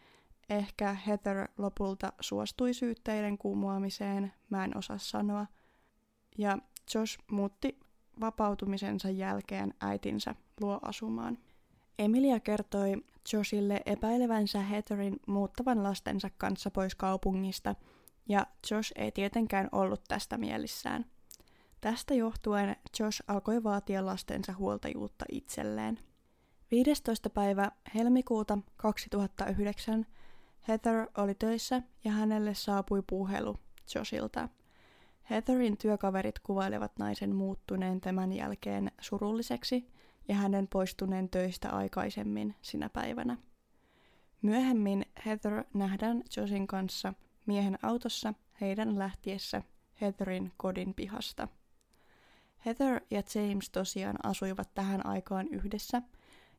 Ehkä 0.49 0.93
Heather 0.93 1.47
lopulta 1.57 2.13
suostui 2.19 2.73
syytteiden 2.73 3.37
kumoamiseen, 3.37 4.33
mä 4.49 4.63
en 4.63 4.77
osaa 4.77 4.97
sanoa. 4.97 5.45
Ja 6.37 6.57
Josh 6.95 7.19
muutti 7.31 7.79
vapautumisensa 8.21 9.09
jälkeen 9.09 9.73
äitinsä 9.81 10.35
luo 10.61 10.79
asumaan. 10.81 11.37
Emilia 11.99 12.39
kertoi 12.39 13.03
Joshille 13.33 13.81
epäilevänsä 13.85 14.61
Heatherin 14.61 15.19
muuttavan 15.27 15.83
lastensa 15.83 16.29
kanssa 16.37 16.71
pois 16.71 16.95
kaupungista, 16.95 17.75
ja 18.29 18.45
Josh 18.71 18.91
ei 18.95 19.11
tietenkään 19.11 19.69
ollut 19.71 20.01
tästä 20.07 20.37
mielissään– 20.37 21.05
Tästä 21.81 22.13
johtuen 22.13 22.75
Josh 22.99 23.23
alkoi 23.27 23.63
vaatia 23.63 24.05
lastensa 24.05 24.53
huoltajuutta 24.53 25.25
itselleen. 25.31 25.99
15. 26.71 27.29
päivä 27.29 27.71
helmikuuta 27.95 28.57
2009 28.77 30.05
Heather 30.67 31.07
oli 31.17 31.35
töissä 31.35 31.81
ja 32.03 32.11
hänelle 32.11 32.53
saapui 32.53 33.03
puhelu 33.07 33.57
Joshilta. 33.95 34.49
Heatherin 35.29 35.77
työkaverit 35.77 36.39
kuvailevat 36.39 36.91
naisen 36.99 37.35
muuttuneen 37.35 38.01
tämän 38.01 38.33
jälkeen 38.33 38.91
surulliseksi 39.01 39.87
ja 40.27 40.35
hänen 40.35 40.67
poistuneen 40.67 41.29
töistä 41.29 41.69
aikaisemmin 41.69 42.55
sinä 42.61 42.89
päivänä. 42.89 43.37
Myöhemmin 44.41 45.05
Heather 45.25 45.63
nähdään 45.73 46.23
Joshin 46.37 46.67
kanssa 46.67 47.13
miehen 47.45 47.79
autossa 47.81 48.33
heidän 48.61 48.99
lähtiessä 48.99 49.61
Heatherin 50.01 50.51
kodin 50.57 50.93
pihasta– 50.93 51.47
Heather 52.65 53.01
ja 53.11 53.23
James 53.35 53.69
tosiaan 53.69 54.17
asuivat 54.23 54.73
tähän 54.73 55.05
aikaan 55.05 55.47
yhdessä, 55.47 56.01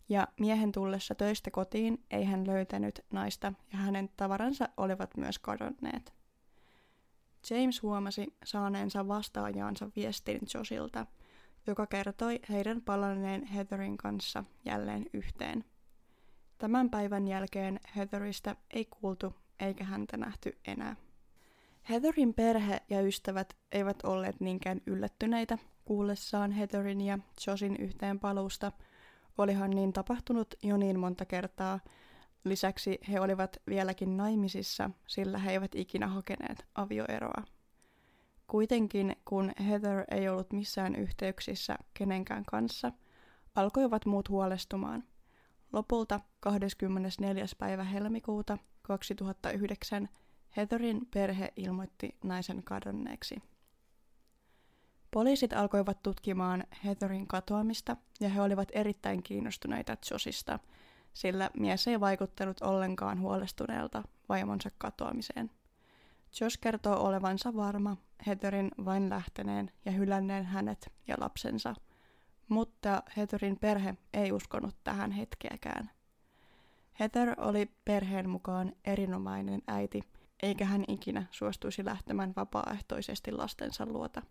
ja 0.09 0.29
miehen 0.41 0.73
tullessa 0.73 1.15
töistä 1.15 1.51
kotiin 1.51 2.05
ei 2.11 2.25
hän 2.25 2.47
löytänyt 2.47 3.05
naista 3.13 3.53
ja 3.73 3.79
hänen 3.79 4.11
tavaransa 4.17 4.69
olivat 4.77 5.17
myös 5.17 5.39
kadonneet. 5.39 6.13
James 7.51 7.83
huomasi 7.83 8.37
saaneensa 8.45 9.09
vastaajaansa 9.09 9.91
viestin 9.97 10.41
Joshilta, 10.55 11.07
joka 11.67 11.87
kertoi 11.87 12.41
heidän 12.51 12.83
palanneen 12.83 13.47
Heatherin 13.47 13.97
kanssa 13.97 14.45
jälleen 14.65 15.07
yhteen. 15.13 15.65
Tämän 16.59 16.91
päivän 16.91 17.29
jälkeen 17.29 17.81
Heatheristä 17.97 18.57
ei 18.71 18.85
kuultu 18.85 19.35
eikä 19.61 19.85
häntä 19.85 20.17
nähty 20.17 20.59
enää. 20.65 20.97
Heatherin 21.89 22.35
perhe 22.35 22.81
ja 22.91 23.01
ystävät 23.01 23.57
eivät 23.73 24.05
olleet 24.05 24.41
niinkään 24.41 24.81
yllättyneitä 24.87 25.59
kuullessaan 25.85 26.51
Heatherin 26.51 27.01
ja 27.01 27.19
Joshin 27.47 27.77
yhteen 27.77 28.21
paluusta. 28.21 28.73
Olihan 29.39 29.71
niin 29.71 29.93
tapahtunut 29.93 30.55
jo 30.63 30.77
niin 30.77 31.01
monta 31.01 31.25
kertaa. 31.25 31.81
Lisäksi 32.45 32.99
he 33.09 33.21
olivat 33.21 33.57
vieläkin 33.67 34.17
naimisissa, 34.17 34.91
sillä 35.07 35.39
he 35.39 35.53
eivät 35.53 35.75
ikinä 35.75 36.07
hakeneet 36.07 36.67
avioeroa. 36.75 37.45
Kuitenkin, 38.53 39.17
kun 39.25 39.53
Heather 39.69 40.05
ei 40.11 40.29
ollut 40.29 40.53
missään 40.53 40.95
yhteyksissä 40.95 41.77
kenenkään 41.95 42.45
kanssa, 42.45 42.93
alkoivat 43.55 44.07
muut 44.07 44.29
huolestumaan. 44.29 45.05
Lopulta 45.73 46.21
24. 46.41 47.45
päivä 47.59 47.85
helmikuuta 47.85 48.59
2009 48.83 50.09
Heatherin 50.57 51.07
perhe 51.15 51.53
ilmoitti 51.57 52.17
naisen 52.25 52.63
kadonneeksi. 52.63 53.43
Poliisit 55.11 55.53
alkoivat 55.53 56.03
tutkimaan 56.03 56.65
Heatherin 56.85 57.27
katoamista 57.27 57.97
ja 58.21 58.29
he 58.29 58.41
olivat 58.41 58.69
erittäin 58.73 59.23
kiinnostuneita 59.23 59.97
Josista, 60.11 60.59
sillä 61.15 61.51
mies 61.55 61.89
ei 61.89 62.01
vaikuttanut 62.01 62.61
ollenkaan 62.61 63.21
huolestuneelta 63.21 64.03
vaimonsa 64.29 64.71
katoamiseen. 64.79 65.51
Josh 66.41 66.59
kertoo 66.61 67.07
olevansa 67.07 67.55
varma 67.57 67.97
Heatherin 68.27 68.71
vain 68.85 69.11
lähteneen 69.11 69.71
ja 69.85 69.93
hylänneen 69.93 70.45
hänet 70.45 70.93
ja 71.09 71.17
lapsensa, 71.19 71.75
mutta 72.49 73.03
Heatherin 73.17 73.59
perhe 73.59 73.95
ei 74.13 74.33
uskonut 74.33 74.77
tähän 74.85 75.11
hetkeäkään. 75.11 75.91
Heather 77.01 77.35
oli 77.41 77.71
perheen 77.85 78.29
mukaan 78.29 78.73
erinomainen 78.85 79.63
äiti, 79.67 80.03
eikä 80.43 80.65
hän 80.65 80.85
ikinä 80.89 81.27
suostuisi 81.31 81.85
lähtemään 81.85 82.33
vapaaehtoisesti 82.37 83.33
lastensa 83.33 83.87
luota. 83.87 84.23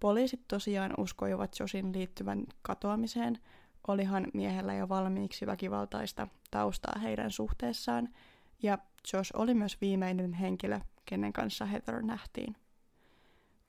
Poliisit 0.00 0.40
tosiaan 0.48 0.94
uskoivat 0.98 1.56
Josin 1.60 1.92
liittyvän 1.92 2.44
katoamiseen, 2.62 3.38
olihan 3.88 4.26
miehellä 4.34 4.74
jo 4.74 4.88
valmiiksi 4.88 5.46
väkivaltaista 5.46 6.28
taustaa 6.50 6.98
heidän 6.98 7.30
suhteessaan, 7.30 8.08
ja 8.62 8.78
Josh 9.12 9.32
oli 9.34 9.54
myös 9.54 9.80
viimeinen 9.80 10.32
henkilö, 10.32 10.80
kenen 11.04 11.32
kanssa 11.32 11.64
Heather 11.64 12.02
nähtiin. 12.02 12.56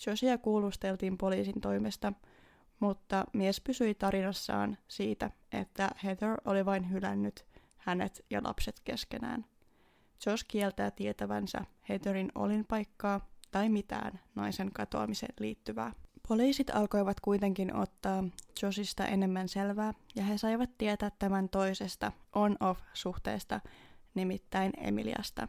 Josia 0.07 0.38
kuulusteltiin 0.38 1.17
poliisin 1.17 1.62
toimesta, 1.62 2.13
mutta 2.79 3.25
mies 3.33 3.62
pysyi 3.62 3.96
tarinassaan 3.96 4.77
siitä, 4.87 5.31
että 5.51 5.89
Heather 6.03 6.37
oli 6.46 6.65
vain 6.65 6.92
hylännyt 6.92 7.46
hänet 7.77 8.25
ja 8.29 8.42
lapset 8.44 8.79
keskenään. 8.83 9.46
Josh 10.25 10.46
kieltää 10.48 10.92
tietävänsä 10.92 11.65
Heatherin 11.89 12.31
olinpaikkaa 12.35 13.29
tai 13.51 13.70
mitään 13.70 14.20
naisen 14.35 14.72
katoamiseen 14.74 15.33
liittyvää. 15.39 15.94
Poliisit 16.27 16.70
alkoivat 16.70 17.20
kuitenkin 17.20 17.75
ottaa 17.75 18.24
Joshista 18.61 19.05
enemmän 19.05 19.50
selvää 19.50 19.94
ja 20.15 20.24
he 20.24 20.37
saivat 20.37 20.77
tietää 20.77 21.11
tämän 21.20 21.50
toisesta 21.50 22.11
on-off-suhteesta, 22.35 23.59
nimittäin 24.15 24.71
Emiliasta. 24.77 25.47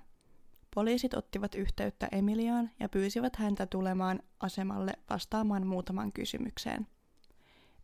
Poliisit 0.75 1.15
ottivat 1.15 1.55
yhteyttä 1.55 2.09
Emiliaan 2.13 2.71
ja 2.81 2.89
pyysivät 2.89 3.37
häntä 3.37 3.67
tulemaan 3.67 4.23
asemalle 4.41 4.93
vastaamaan 5.11 5.67
muutaman 5.67 6.13
kysymykseen. 6.13 6.87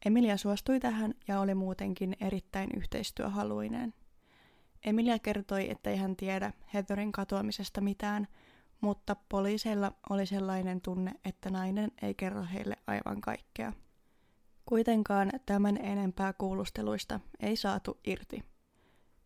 Emilia 0.07 0.37
suostui 0.37 0.81
tähän 0.81 1.15
ja 1.29 1.41
oli 1.41 1.55
muutenkin 1.55 2.17
erittäin 2.21 2.71
yhteistyöhaluinen. 2.77 3.95
Emilia 4.85 5.19
kertoi, 5.19 5.71
ettei 5.71 5.97
hän 5.97 6.17
tiedä 6.17 6.53
Heatherin 6.75 7.13
katoamisesta 7.13 7.81
mitään, 7.81 8.29
mutta 8.81 9.17
poliiseilla 9.29 9.93
oli 10.11 10.27
sellainen 10.27 10.81
tunne, 10.81 11.13
että 11.25 11.51
nainen 11.51 11.91
ei 12.03 12.15
kerro 12.15 12.45
heille 12.53 12.77
aivan 12.87 13.21
kaikkea. 13.21 13.73
Kuitenkaan 14.67 15.31
tämän 15.47 15.77
enempää 15.77 16.33
kuulusteluista 16.33 17.21
ei 17.41 17.57
saatu 17.57 18.01
irti. 18.07 18.45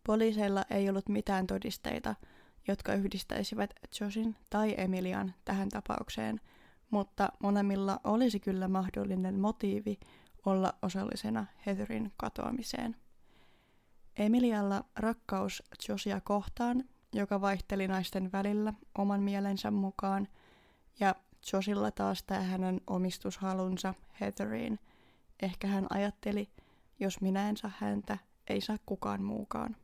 Poliiseilla 0.03 0.65
ei 0.69 0.89
ollut 0.89 1.09
mitään 1.09 1.47
todisteita, 1.47 2.15
jotka 2.67 2.93
yhdistäisivät 2.93 3.73
Joshin 3.99 4.35
tai 4.49 4.75
Emilian 4.77 5.33
tähän 5.45 5.69
tapaukseen, 5.69 6.41
mutta 6.89 7.29
molemmilla 7.39 7.99
olisi 8.03 8.39
kyllä 8.39 8.67
mahdollinen 8.67 9.39
motiivi 9.39 9.99
olla 10.45 10.73
osallisena 10.81 11.45
Heatherin 11.65 12.11
katoamiseen. 12.17 12.95
Emilialla 14.17 14.83
rakkaus 14.95 15.63
Josia 15.89 16.21
kohtaan, 16.21 16.83
joka 17.13 17.41
vaihteli 17.41 17.87
naisten 17.87 18.31
välillä 18.31 18.73
oman 18.97 19.23
mielensä 19.23 19.71
mukaan, 19.71 20.27
ja 20.99 21.15
Josilla 21.53 21.91
taas 21.91 22.23
tämä 22.23 22.41
hänen 22.41 22.81
omistushalunsa 22.87 23.93
Heatheriin. 24.21 24.79
Ehkä 25.41 25.67
hän 25.67 25.87
ajatteli, 25.89 26.49
jos 26.99 27.21
minä 27.21 27.49
en 27.49 27.57
saa 27.57 27.71
häntä, 27.77 28.17
ei 28.47 28.61
saa 28.61 28.77
kukaan 28.85 29.23
muukaan. 29.23 29.75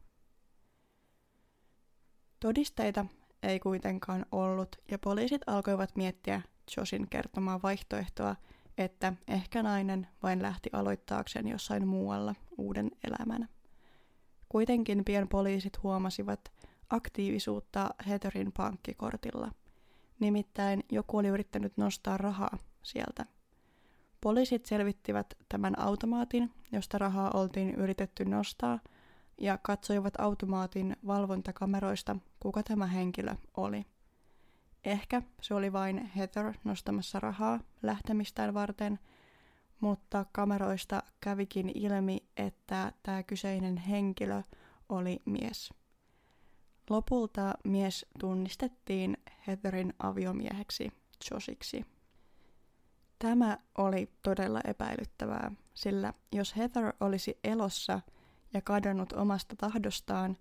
Todisteita 2.40 3.06
ei 3.44 3.60
kuitenkaan 3.60 4.26
ollut, 4.32 4.76
ja 4.92 5.00
poliisit 5.00 5.42
alkoivat 5.48 5.96
miettiä 5.96 6.42
Josin 6.78 7.10
kertomaa 7.10 7.62
vaihtoehtoa, 7.64 8.36
että 8.78 9.14
ehkä 9.28 9.64
nainen 9.64 10.08
vain 10.24 10.42
lähti 10.42 10.70
aloittaakseen 10.74 11.48
jossain 11.48 11.88
muualla 11.88 12.36
uuden 12.58 12.92
elämän. 13.04 13.50
Kuitenkin 14.50 15.06
pian 15.06 15.28
poliisit 15.28 15.84
huomasivat 15.84 16.52
aktiivisuutta 16.90 17.90
Heatherin 18.08 18.52
pankkikortilla. 18.52 19.52
Nimittäin 20.20 20.84
joku 20.92 21.18
oli 21.18 21.28
yrittänyt 21.28 21.78
nostaa 21.78 22.18
rahaa 22.18 22.58
sieltä. 22.84 23.26
Poliisit 24.22 24.66
selvittivät 24.66 25.34
tämän 25.50 25.80
automaatin, 25.80 26.52
josta 26.72 26.98
rahaa 26.98 27.32
oltiin 27.34 27.76
yritetty 27.76 28.26
nostaa, 28.26 28.80
ja 29.42 29.58
katsoivat 29.58 30.14
automaatin 30.20 30.96
valvontakameroista, 31.08 32.16
kuka 32.40 32.64
tämä 32.64 32.88
henkilö 32.88 33.36
oli. 33.58 33.86
Ehkä 34.84 35.22
se 35.42 35.54
oli 35.54 35.74
vain 35.74 36.06
Heather 36.06 36.54
nostamassa 36.64 37.20
rahaa 37.20 37.60
lähtemistään 37.82 38.54
varten– 38.54 39.00
mutta 39.80 40.26
kameroista 40.32 41.04
kävikin 41.22 41.72
ilmi, 41.76 42.18
että 42.38 42.92
tämä 43.04 43.24
kyseinen 43.24 43.78
henkilö 43.78 44.42
oli 44.90 45.20
mies. 45.26 45.74
Lopulta 46.90 47.54
mies 47.64 48.06
tunnistettiin 48.20 49.18
Heatherin 49.48 49.94
aviomieheksi 50.00 50.92
Joshiksi. 51.32 51.86
Tämä 53.20 53.58
oli 53.78 54.12
todella 54.24 54.62
epäilyttävää, 54.68 55.52
sillä 55.74 56.14
jos 56.32 56.56
Heather 56.56 56.94
olisi 57.00 57.40
elossa 57.44 58.02
ja 58.54 58.62
kadonnut 58.62 59.14
omasta 59.14 59.56
tahdostaan, 59.56 60.38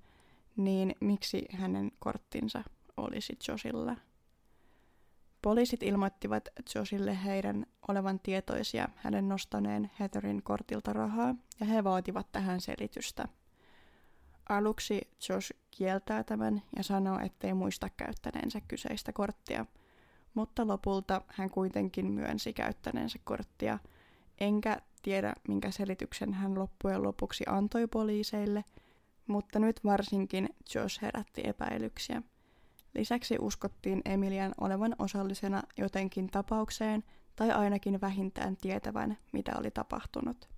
niin 0.57 0.95
miksi 1.01 1.47
hänen 1.51 1.93
korttinsa 1.99 2.63
olisi 2.97 3.39
Joshilla? 3.49 3.97
Poliisit 5.43 5.83
ilmoittivat 5.83 6.49
Joshille 6.75 7.25
heidän 7.25 7.67
olevan 7.89 8.21
tietoisia 8.21 8.89
hänen 8.97 9.29
nostaneen 9.29 9.91
Heatherin 10.01 10.43
kortilta 10.43 10.93
rahaa 10.93 11.35
ja 11.61 11.67
he 11.67 11.85
vaativat 11.85 12.33
tähän 12.33 12.61
selitystä. 12.61 13.29
Aluksi 14.49 15.11
Josh 15.29 15.53
kieltää 15.71 16.25
tämän 16.25 16.63
ja 16.77 16.83
sanoo, 16.83 17.19
ettei 17.21 17.55
muista 17.55 17.89
käyttäneensä 17.97 18.61
kyseistä 18.69 19.13
korttia, 19.13 19.67
mutta 20.35 20.67
lopulta 20.67 21.23
hän 21.29 21.51
kuitenkin 21.51 22.07
myönsi 22.07 22.53
käyttäneensä 22.53 23.19
korttia, 23.25 23.79
enkä 24.41 24.77
tiedä 25.03 25.35
minkä 25.49 25.71
selityksen 25.71 26.35
hän 26.35 26.59
loppujen 26.59 27.03
lopuksi 27.03 27.45
antoi 27.49 27.87
poliiseille, 27.87 28.65
mutta 29.27 29.59
nyt 29.59 29.85
varsinkin 29.85 30.49
Josh 30.75 31.03
herätti 31.03 31.43
epäilyksiä– 31.45 32.23
Lisäksi 32.95 33.37
uskottiin 33.41 34.03
Emilian 34.05 34.55
olevan 34.61 34.95
osallisena 34.99 35.63
jotenkin 35.77 36.27
tapaukseen 36.27 37.05
tai 37.37 37.51
ainakin 37.51 38.01
vähintään 38.01 38.57
tietävän, 38.57 39.19
mitä 39.33 39.53
oli 39.59 39.71
tapahtunut. 39.71 40.49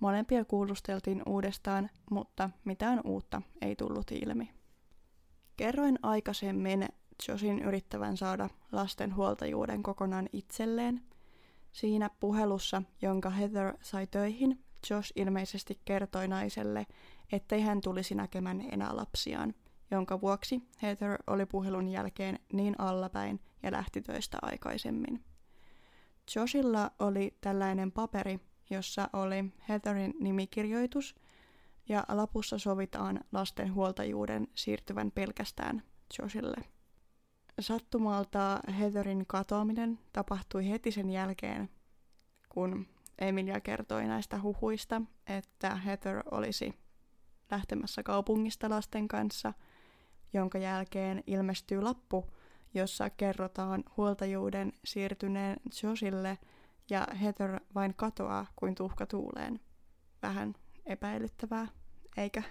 Molempia 0.00 0.44
kuulusteltiin 0.44 1.22
uudestaan, 1.26 1.90
mutta 2.10 2.50
mitään 2.64 3.00
uutta 3.04 3.42
ei 3.60 3.76
tullut 3.76 4.10
ilmi. 4.10 4.50
Kerroin 5.56 5.98
aikaisemmin 6.02 6.88
Josin 7.28 7.58
yrittävän 7.58 8.16
saada 8.16 8.48
lasten 8.72 9.16
huoltajuuden 9.16 9.82
kokonaan 9.82 10.28
itselleen. 10.32 11.02
Siinä 11.76 12.10
puhelussa, 12.20 12.82
jonka 13.02 13.30
Heather 13.30 13.74
sai 13.82 14.06
töihin, 14.06 14.64
Josh 14.90 15.12
ilmeisesti 15.16 15.80
kertoi 15.84 16.28
naiselle, 16.28 16.86
ettei 17.32 17.60
hän 17.60 17.80
tulisi 17.80 18.14
näkemään 18.14 18.60
enää 18.72 18.96
lapsiaan– 18.96 19.54
jonka 19.90 20.20
vuoksi 20.20 20.62
Heather 20.82 21.18
oli 21.26 21.46
puhelun 21.46 21.88
jälkeen 21.88 22.38
niin 22.52 22.80
allapäin, 22.80 23.40
ja 23.62 23.72
lähti 23.72 24.02
töistä 24.02 24.38
aikaisemmin. 24.42 25.24
Joshilla 26.36 26.90
oli 26.98 27.36
tällainen 27.40 27.92
paperi, 27.92 28.40
jossa 28.70 29.10
oli 29.12 29.44
Heatherin 29.68 30.14
nimikirjoitus 30.20 31.14
ja 31.88 32.04
lapussa 32.08 32.58
sovitaan 32.58 33.20
lasten 33.32 33.74
huoltajuuden 33.74 34.48
siirtyvän 34.54 35.10
pelkästään 35.10 35.82
Joshille. 36.18 36.75
Sattumalta 37.60 38.60
Heatherin 38.78 39.24
katoaminen 39.26 39.98
tapahtui 40.12 40.68
heti 40.68 40.90
sen 40.90 41.10
jälkeen, 41.10 41.70
kun 42.48 42.86
Emilia 43.18 43.60
kertoi 43.60 44.06
näistä 44.06 44.40
huhuista, 44.42 45.02
että 45.26 45.76
Heather 45.76 46.22
olisi 46.30 46.74
lähtemässä 47.50 48.02
kaupungista 48.02 48.70
lasten 48.70 49.08
kanssa, 49.08 49.52
jonka 50.32 50.58
jälkeen 50.58 51.22
ilmestyy 51.26 51.80
lappu, 51.80 52.30
jossa 52.74 53.10
kerrotaan 53.10 53.84
huoltajuuden 53.96 54.72
siirtyneen 54.84 55.56
Joshille 55.82 56.38
ja 56.90 57.06
Heather 57.20 57.60
vain 57.74 57.94
katoaa 57.94 58.46
kuin 58.56 58.74
tuhka 58.74 59.06
tuuleen. 59.06 59.60
Vähän 60.22 60.54
epäilyttävää, 60.86 61.66
eikä? 62.16 62.42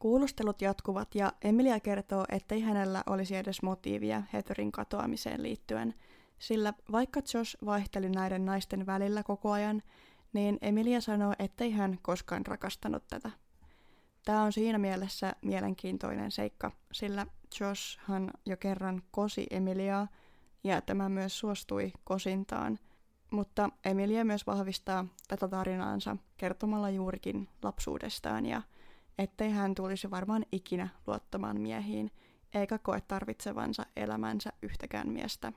Kuulustelut 0.00 0.62
jatkuvat 0.62 1.14
ja 1.14 1.32
Emilia 1.44 1.80
kertoo, 1.80 2.24
ettei 2.28 2.60
hänellä 2.60 3.02
olisi 3.06 3.36
edes 3.36 3.62
motiivia 3.62 4.22
Heatherin 4.32 4.72
katoamiseen 4.72 5.42
liittyen, 5.42 5.94
sillä 6.38 6.74
vaikka 6.92 7.20
Josh 7.34 7.56
vaihteli 7.64 8.08
näiden 8.08 8.44
naisten 8.44 8.86
välillä 8.86 9.22
koko 9.22 9.50
ajan, 9.52 9.82
niin 10.32 10.58
Emilia 10.62 11.00
sanoo, 11.00 11.34
ettei 11.38 11.70
hän 11.70 11.98
koskaan 12.02 12.46
rakastanut 12.46 13.06
tätä. 13.08 13.30
Tämä 14.24 14.42
on 14.42 14.52
siinä 14.52 14.78
mielessä 14.78 15.32
mielenkiintoinen 15.42 16.30
seikka, 16.30 16.72
sillä 16.92 17.26
Joshhan 17.60 18.30
jo 18.46 18.56
kerran 18.56 19.02
kosi 19.10 19.46
Emiliaa 19.50 20.08
ja 20.64 20.80
tämä 20.80 21.08
myös 21.08 21.38
suostui 21.38 21.92
kosintaan, 22.04 22.78
mutta 23.30 23.70
Emilia 23.84 24.24
myös 24.24 24.46
vahvistaa 24.46 25.06
tätä 25.28 25.48
tarinaansa 25.48 26.16
kertomalla 26.36 26.90
juurikin 26.90 27.48
lapsuudestaan 27.62 28.46
ja 28.46 28.62
ettei 29.18 29.50
hän 29.50 29.74
tulisi 29.74 30.10
varmaan 30.10 30.46
ikinä 30.52 30.88
luottamaan 31.06 31.60
miehiin, 31.60 32.10
eikä 32.54 32.78
koe 32.78 33.00
tarvitsevansa 33.00 33.86
elämänsä 33.96 34.52
yhtäkään 34.62 35.08
miestä. 35.08 35.52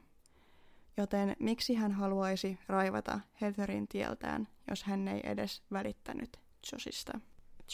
Joten 0.97 1.35
miksi 1.39 1.73
hän 1.75 1.91
haluaisi 1.91 2.59
raivata 2.67 3.19
Heatherin 3.41 3.87
tieltään, 3.87 4.47
jos 4.69 4.83
hän 4.83 5.07
ei 5.07 5.21
edes 5.23 5.63
välittänyt 5.71 6.39
Josista? 6.73 7.19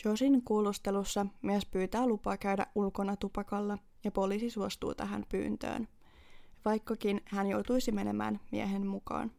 Josin 0.05 0.41
kuulustelussa 0.41 1.25
mies 1.41 1.65
pyytää 1.65 2.07
lupaa 2.07 2.37
käydä 2.37 2.67
ulkona 2.75 3.15
tupakalla 3.15 3.77
ja 4.03 4.11
poliisi 4.11 4.49
suostuu 4.49 4.95
tähän 4.95 5.25
pyyntöön, 5.29 5.87
vaikkakin 6.65 7.21
hän 7.25 7.47
joutuisi 7.47 7.91
menemään 7.91 8.39
miehen 8.51 8.87
mukaan. 8.87 9.31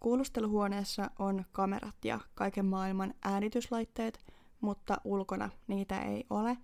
Kuulusteluhuoneessa 0.00 1.10
on 1.18 1.44
kamerat 1.52 2.04
ja 2.04 2.20
kaiken 2.34 2.66
maailman 2.66 3.14
äänityslaitteet, 3.22 4.31
mutta 4.62 5.00
ulkona 5.04 5.50
niitä 5.66 6.00
ei 6.00 6.24
ole, 6.30 6.58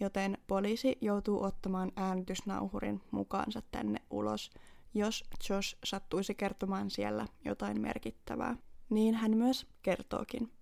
joten 0.00 0.38
poliisi 0.46 0.98
joutuu 1.00 1.42
ottamaan 1.42 1.92
äänitysnauhurin 1.96 3.00
mukaansa 3.10 3.62
tänne 3.70 4.02
ulos, 4.10 4.50
jos 4.94 5.24
Josh 5.50 5.76
sattuisi 5.84 6.34
kertomaan 6.34 6.90
siellä 6.90 7.26
jotain 7.44 7.80
merkittävää. 7.80 8.56
Niin 8.90 9.14
hän 9.14 9.36
myös 9.36 9.66
kertookin. 9.82 10.52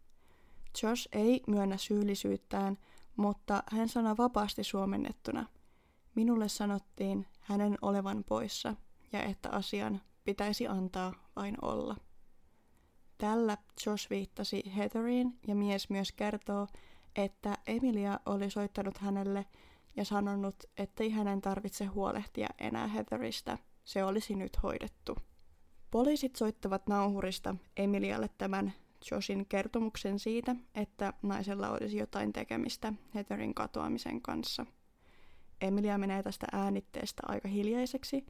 Josh 0.83 1.09
ei 1.13 1.43
myönnä 1.47 1.77
syyllisyyttään, 1.77 2.79
mutta 3.17 3.63
hän 3.67 3.89
sanoo 3.89 4.15
vapaasti 4.19 4.65
suomennettuna. 4.65 5.47
Minulle 6.15 6.49
sanottiin 6.49 7.27
hänen 7.41 7.79
olevan 7.83 8.25
poissa 8.25 8.75
ja 9.13 9.23
että 9.23 9.51
asian 9.51 10.01
pitäisi 10.25 10.69
antaa 10.69 11.13
vain 11.37 11.57
olla. 11.63 11.97
Tällä 13.23 13.59
Josh 13.87 14.11
viittasi 14.11 14.63
Heatheriin 14.77 15.39
ja 15.47 15.55
mies 15.55 15.91
myös 15.91 16.13
kertoo, 16.13 16.67
että 17.17 17.59
Emilia 17.67 18.21
oli 18.27 18.51
soittanut 18.51 18.99
hänelle 18.99 19.47
ja 19.97 20.05
sanonut, 20.05 20.65
ettei 20.77 21.11
hänen 21.11 21.41
tarvitse 21.41 21.85
huolehtia 21.85 22.49
enää 22.59 22.87
Heatheristä. 22.87 23.59
Se 23.85 24.05
olisi 24.05 24.35
nyt 24.35 24.63
hoidettu. 24.63 25.17
Poliisit 25.91 26.37
soittavat 26.37 26.87
nauhurista 26.87 27.55
Emilialle 27.77 28.31
tämän 28.39 28.73
Joshin 29.11 29.47
kertomuksen 29.49 30.19
siitä, 30.19 30.57
että 30.75 31.13
naisella 31.23 31.71
olisi 31.71 31.97
jotain 31.97 32.33
tekemistä 32.33 32.93
Heatherin 33.15 33.55
katoamisen 33.55 34.23
kanssa. 34.23 34.67
Emilia 35.61 35.99
menee 35.99 36.23
tästä 36.23 36.47
äänitteestä 36.53 37.23
aika 37.29 37.49
hiljaiseksi, 37.49 38.27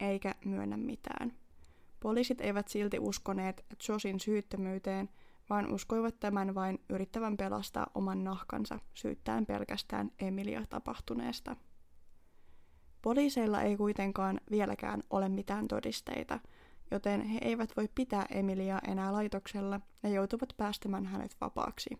eikä 0.00 0.34
myönnä 0.44 0.76
mitään. 0.76 1.43
Poliisit 2.04 2.40
eivät 2.40 2.68
silti 2.68 2.98
uskoneet 2.98 3.64
Joshin 3.88 4.20
syyttömyyteen, 4.20 5.08
vaan 5.50 5.72
uskoivat 5.72 6.20
tämän 6.20 6.54
vain 6.54 6.78
yrittävän 6.88 7.36
pelastaa 7.36 7.86
oman 7.94 8.24
nahkansa 8.24 8.78
syyttäen 8.94 9.46
pelkästään 9.46 10.10
Emilia 10.18 10.64
tapahtuneesta. 10.70 11.56
Poliiseilla 13.02 13.62
ei 13.62 13.76
kuitenkaan 13.76 14.40
vieläkään 14.50 15.02
ole 15.10 15.28
mitään 15.28 15.68
todisteita, 15.68 16.40
joten 16.90 17.20
he 17.24 17.38
eivät 17.42 17.76
voi 17.76 17.88
pitää 17.94 18.26
Emiliaa 18.30 18.80
enää 18.88 19.12
laitoksella 19.12 19.80
ja 20.02 20.08
joutuvat 20.08 20.48
päästämään 20.56 21.06
hänet 21.06 21.36
vapaaksi. 21.40 21.90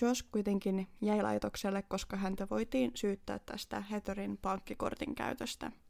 Josh 0.00 0.24
kuitenkin 0.32 0.88
jäi 1.00 1.22
laitokselle, 1.22 1.82
koska 1.82 2.16
häntä 2.16 2.46
voitiin 2.50 2.90
syyttää 2.94 3.38
tästä 3.38 3.80
Heatherin 3.80 4.38
pankkikortin 4.42 5.14
käytöstä– 5.14 5.72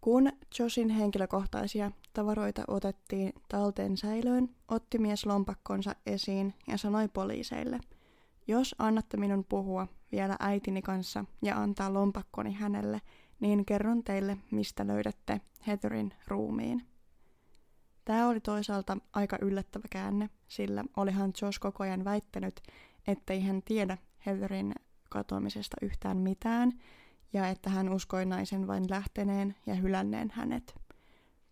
kun 0.00 0.32
Joshin 0.58 0.88
henkilökohtaisia 0.88 1.90
tavaroita 2.12 2.62
otettiin 2.68 3.32
talteen 3.48 3.96
säilöön, 3.96 4.48
otti 4.68 4.98
mies 4.98 5.26
lompakkonsa 5.26 5.94
esiin 6.06 6.54
ja 6.68 6.78
sanoi 6.78 7.08
poliiseille, 7.08 7.80
jos 8.46 8.74
annatte 8.78 9.16
minun 9.16 9.44
puhua 9.44 9.88
vielä 10.12 10.36
äitini 10.40 10.82
kanssa 10.82 11.24
ja 11.42 11.56
antaa 11.56 11.92
lompakkoni 11.92 12.52
hänelle, 12.52 13.00
niin 13.40 13.64
kerron 13.64 14.04
teille, 14.04 14.36
mistä 14.50 14.86
löydätte 14.86 15.40
Heatherin 15.66 16.12
ruumiin. 16.26 16.86
Tämä 18.04 18.28
oli 18.28 18.40
toisaalta 18.40 18.96
aika 19.12 19.38
yllättävä 19.40 19.88
käänne, 19.90 20.30
sillä 20.48 20.84
olihan 20.96 21.32
Josh 21.42 21.60
koko 21.60 21.84
ajan 21.84 22.04
väittänyt, 22.04 22.60
ettei 23.06 23.40
hän 23.40 23.62
tiedä 23.62 23.98
Heatherin 24.26 24.74
katoamisesta 25.10 25.76
yhtään 25.82 26.16
mitään, 26.16 26.72
ja 27.32 27.48
että 27.48 27.70
hän 27.70 27.92
uskoi 27.92 28.26
naisen 28.26 28.66
vain 28.66 28.84
lähteneen 28.90 29.54
ja 29.66 29.74
hylänneen 29.74 30.30
hänet. 30.34 30.74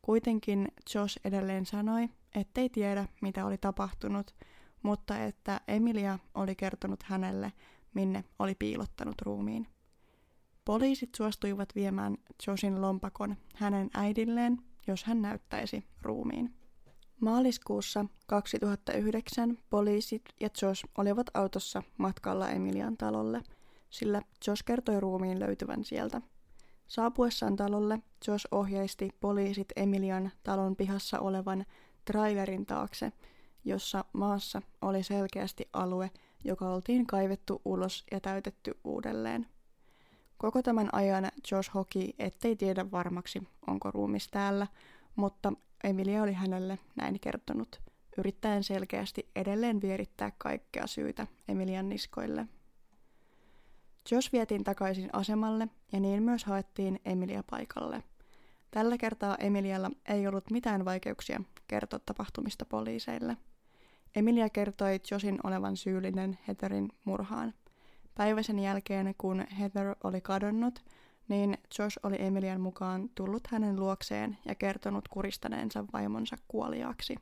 Kuitenkin 0.02 0.68
Josh 0.94 1.18
edelleen 1.24 1.66
sanoi, 1.66 2.08
ettei 2.34 2.68
tiedä 2.68 3.08
mitä 3.20 3.46
oli 3.46 3.58
tapahtunut, 3.58 4.34
mutta 4.82 5.18
että 5.18 5.60
Emilia 5.68 6.18
oli 6.34 6.54
kertonut 6.54 7.02
hänelle, 7.02 7.52
minne 7.94 8.24
oli 8.38 8.54
piilottanut 8.54 9.22
ruumiin. 9.22 9.68
Poliisit 10.64 11.14
suostuivat 11.14 11.68
viemään 11.74 12.16
Joshin 12.46 12.80
lompakon 12.82 13.37
hänen 13.54 13.90
äidilleen, 13.94 14.58
jos 14.87 15.04
hän 15.04 15.22
näyttäisi 15.22 15.84
ruumiin. 16.02 16.54
Maaliskuussa 17.20 18.06
2009 18.26 19.58
poliisit 19.70 20.22
ja 20.40 20.48
Josh 20.62 20.84
olivat 20.98 21.26
autossa 21.34 21.82
matkalla 21.98 22.50
Emilian 22.50 22.96
talolle– 22.96 23.42
sillä 23.94 24.22
Josh 24.46 24.64
kertoi 24.64 25.00
ruumiin 25.00 25.40
löytyvän 25.40 25.85
sieltä. 25.85 26.20
Saapuessaan 26.88 27.57
talolle 27.57 27.98
Josh 28.28 28.46
ohjeisti 28.50 29.11
poliisit 29.20 29.68
Emilian 29.76 30.30
talon 30.42 30.76
pihassa 30.76 31.20
olevan 31.20 31.64
trailerin 32.04 32.66
taakse, 32.66 33.12
jossa 33.64 34.04
maassa 34.12 34.62
oli 34.83 35.02
selkeästi 35.02 35.68
alue, 35.72 36.11
joka 36.44 36.68
oltiin 36.68 37.07
kaivettu 37.07 37.62
ulos 37.64 38.04
ja 38.12 38.20
täytetty 38.20 38.78
uudelleen. 38.85 39.46
Koko 40.38 40.62
tämän 40.62 40.88
ajan 40.92 41.28
Josh 41.50 41.74
hoki, 41.74 42.14
ettei 42.18 42.57
tiedä 42.57 42.90
varmaksi, 42.90 43.42
onko 43.66 43.90
ruumis 43.90 44.28
täällä, 44.28 44.66
mutta 45.16 45.52
Emilia 45.85 46.22
oli 46.22 46.33
hänelle 46.33 46.78
näin 46.96 47.20
kertonut, 47.20 47.80
yrittäen 48.18 48.64
selkeästi 48.64 49.28
edelleen 49.37 49.80
vierittää 49.80 50.33
kaikkea 50.38 50.87
syytä 50.87 51.26
Emilian 51.48 51.88
niskoille. 51.88 52.46
Josh 54.10 54.32
vietiin 54.32 54.64
takaisin 54.64 55.10
asemalle 55.12 55.68
ja 55.92 56.00
niin 56.00 56.22
myös 56.22 56.44
haettiin 56.44 57.00
Emilia 57.04 57.42
paikalle. 57.50 58.02
Tällä 58.70 58.98
kertaa 58.98 59.36
Emilialla 59.38 59.90
ei 60.08 60.26
ollut 60.26 60.50
mitään 60.50 60.84
vaikeuksia 60.84 61.40
kertoa 61.68 62.00
tapahtumista 62.06 62.64
poliiseille. 62.64 63.36
Emilia 64.16 64.48
kertoi 64.48 65.00
Joshin 65.10 65.38
olevan 65.44 65.76
syyllinen 65.76 66.38
Heatherin 66.48 66.88
murhaan. 67.04 67.54
Päivä 68.14 68.42
sen 68.42 68.58
jälkeen, 68.58 69.14
kun 69.18 69.44
Heather 69.58 69.96
oli 70.04 70.20
kadonnut, 70.20 70.84
niin 71.28 71.58
Josh 71.78 71.98
oli 72.02 72.16
Emilian 72.18 72.60
mukaan 72.60 73.10
tullut 73.14 73.46
hänen 73.46 73.80
luokseen 73.80 74.38
ja 74.44 74.54
kertonut 74.54 75.08
kuristaneensa 75.08 75.84
vaimonsa 75.92 76.36
kuoliaaksi. 76.48 77.16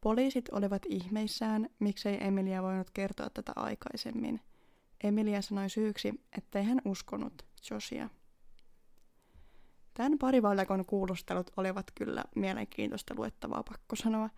Poliisit 0.00 0.48
olivat 0.52 0.82
ihmeissään, 0.88 1.68
miksei 1.78 2.18
Emilia 2.20 2.62
voinut 2.62 2.90
kertoa 2.90 3.30
tätä 3.30 3.52
aikaisemmin– 3.56 4.40
Emilia 5.02 5.42
sanoi 5.42 5.70
syyksi, 5.70 6.20
ettei 6.38 6.64
hän 6.64 6.80
uskonut 6.84 7.46
Josia. 7.70 8.08
Tämän 9.94 10.18
parivaljakon 10.18 10.84
kuulustelut 10.84 11.50
olivat 11.56 11.86
kyllä 11.94 12.24
mielenkiintoista 12.34 13.14
luettavaa, 13.16 13.62
pakko 13.62 13.96
sanoa. 13.96 14.30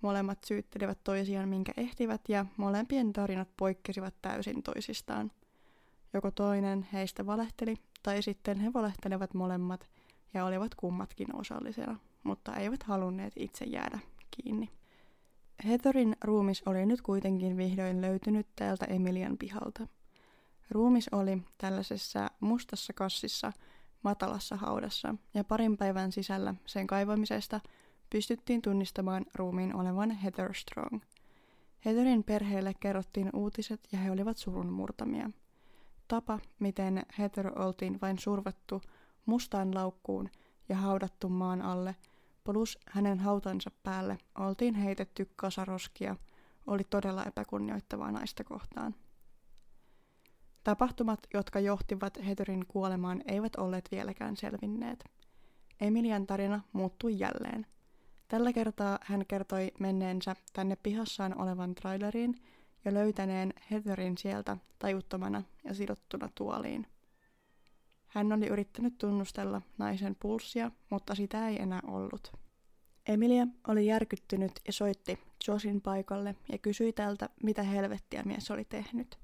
Molemmat 0.00 0.44
syyttelivät 0.44 0.98
toisiaan 1.04 1.48
minkä 1.48 1.72
ehtivät 1.76 2.20
ja 2.28 2.46
molempien 2.56 3.12
tarinat 3.12 3.48
poikkesivat 3.56 4.14
täysin 4.22 4.62
toisistaan. 4.62 5.32
Joko 6.12 6.30
toinen 6.30 6.88
heistä 6.92 7.26
valehteli 7.26 7.76
tai 8.02 8.22
sitten 8.22 8.60
he 8.60 8.72
valehtelevat 8.72 9.34
molemmat 9.34 9.88
ja 10.34 10.44
olivat 10.44 10.74
kummatkin 10.74 11.36
osallisena, 11.36 11.98
mutta 12.22 12.56
eivät 12.56 12.82
halunneet 12.82 13.32
itse 13.36 13.64
jäädä 13.64 13.98
kiinni. 14.30 14.70
Heatherin 15.64 16.16
ruumis 16.24 16.62
oli 16.66 16.86
nyt 16.86 17.02
kuitenkin 17.02 17.56
vihdoin 17.56 18.00
löytynyt 18.00 18.46
täältä 18.56 18.84
Emilian 18.84 19.38
pihalta. 19.38 19.86
Ruumis 20.70 21.08
oli 21.12 21.42
tällaisessa 21.58 22.30
mustassa 22.40 22.92
kassissa 22.92 23.52
matalassa 24.02 24.56
haudassa 24.56 25.14
ja 25.34 25.44
parin 25.44 25.76
päivän 25.76 26.12
sisällä 26.12 26.54
sen 26.66 26.86
kaivamisesta 26.86 27.60
pystyttiin 28.10 28.62
tunnistamaan 28.62 29.26
ruumiin 29.34 29.74
olevan 29.74 30.10
Heather 30.10 30.54
Strong. 30.54 31.00
Heatherin 31.84 32.24
perheelle 32.24 32.74
kerrottiin 32.74 33.30
uutiset 33.32 33.88
ja 33.92 33.98
he 33.98 34.10
olivat 34.10 34.36
surun 34.36 34.72
murtamia. 34.72 35.30
Tapa, 36.08 36.38
miten 36.58 37.02
Heather 37.18 37.62
oltiin 37.62 37.98
vain 38.00 38.18
survattu 38.18 38.82
mustaan 39.26 39.74
laukkuun 39.74 40.28
ja 40.68 40.76
haudattu 40.76 41.28
maan 41.28 41.62
alle– 41.62 41.96
plus 42.48 42.78
hänen 42.86 43.18
hautansa 43.18 43.70
päälle 43.82 44.18
oltiin 44.38 44.74
heitetty 44.74 45.30
kasaroskia, 45.36 46.16
oli 46.66 46.84
todella 46.84 47.24
epäkunnioittavaa 47.24 48.12
naista 48.12 48.44
kohtaan. 48.44 48.94
Tapahtumat, 50.64 51.20
jotka 51.34 51.60
johtivat 51.60 52.18
Heterin 52.26 52.66
kuolemaan, 52.66 53.22
eivät 53.26 53.56
olleet 53.56 53.88
vieläkään 53.90 54.36
selvinneet. 54.36 55.04
Emilian 55.80 56.26
tarina 56.26 56.60
muuttui 56.72 57.18
jälleen. 57.18 57.66
Tällä 58.28 58.52
kertaa 58.52 58.98
hän 59.02 59.26
kertoi 59.26 59.72
menneensä 59.80 60.36
tänne 60.52 60.76
pihassaan 60.76 61.40
olevan 61.40 61.74
traileriin 61.74 62.42
ja 62.84 62.94
löytäneen 62.94 63.54
Heatherin 63.70 64.18
sieltä 64.18 64.56
tajuttomana 64.78 65.42
ja 65.64 65.74
sidottuna 65.74 66.28
tuoliin. 66.34 66.86
Hän 68.06 68.32
oli 68.32 68.46
yrittänyt 68.46 68.98
tunnustella 68.98 69.62
naisen 69.78 70.16
pulssia, 70.20 70.70
mutta 70.90 71.14
sitä 71.14 71.48
ei 71.48 71.62
enää 71.62 71.80
ollut. 71.86 72.32
Emilia 73.08 73.46
oli 73.68 73.86
järkyttynyt 73.86 74.52
ja 74.66 74.72
soitti 74.72 75.18
Joshin 75.48 75.80
paikalle 75.80 76.34
ja 76.52 76.58
kysyi 76.58 76.92
tältä, 76.92 77.28
mitä 77.42 77.62
helvettiä 77.62 78.22
mies 78.22 78.50
oli 78.50 78.64
tehnyt. 78.64 79.18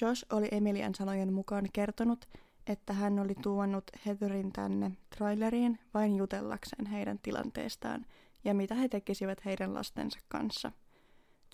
Josh 0.00 0.26
oli 0.32 0.48
Emilian 0.50 0.94
sanojen 0.94 1.32
mukaan 1.32 1.68
kertonut, 1.72 2.28
että 2.66 2.92
hän 2.92 3.18
oli 3.18 3.34
tuonut 3.42 3.84
Heatherin 4.06 4.52
tänne 4.52 4.92
traileriin 5.16 5.78
vain 5.94 6.16
jutellakseen 6.16 6.86
heidän 6.86 7.18
tilanteestaan 7.18 8.06
ja 8.44 8.54
mitä 8.54 8.74
he 8.74 8.88
tekisivät 8.88 9.44
heidän 9.44 9.74
lastensa 9.74 10.18
kanssa. 10.28 10.72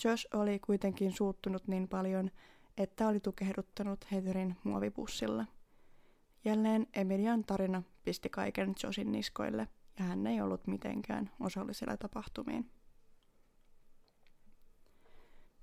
Josh 0.05 0.27
oli 0.35 0.59
kuitenkin 0.59 1.13
suuttunut 1.13 1.69
niin 1.69 1.89
paljon, 1.89 2.31
että 2.77 3.09
oli 3.09 3.21
tukehduttanut 3.21 4.07
Heatherin 4.13 4.57
muovipussilla. 4.65 5.47
Jälleen 6.45 6.87
Emilian 6.95 7.45
tarina 7.45 7.83
pisti 8.05 8.29
kaiken 8.29 8.75
Joshin 8.83 9.13
niskoille, 9.13 9.69
ja 9.99 10.05
hän 10.05 10.27
ei 10.27 10.41
ollut 10.41 10.67
mitenkään 10.67 11.31
osallisella 11.41 11.97
tapahtumiin. 11.97 12.71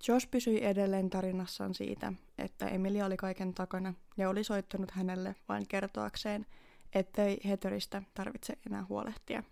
Josh 0.08 0.28
pysyi 0.32 0.66
edelleen 0.66 1.10
tarinassaan 1.10 1.74
siitä, 1.74 2.14
että 2.38 2.68
Emilia 2.68 3.06
oli 3.06 3.18
kaiken 3.18 3.54
takana 3.54 3.94
ja 4.18 4.30
oli 4.30 4.44
soittanut 4.44 4.92
hänelle 4.92 5.36
vain 5.50 5.68
kertoakseen, 5.68 6.46
ettei 6.94 7.42
Heatheristä 7.46 8.02
tarvitse 8.14 8.58
enää 8.68 8.86
huolehtia. 8.90 9.44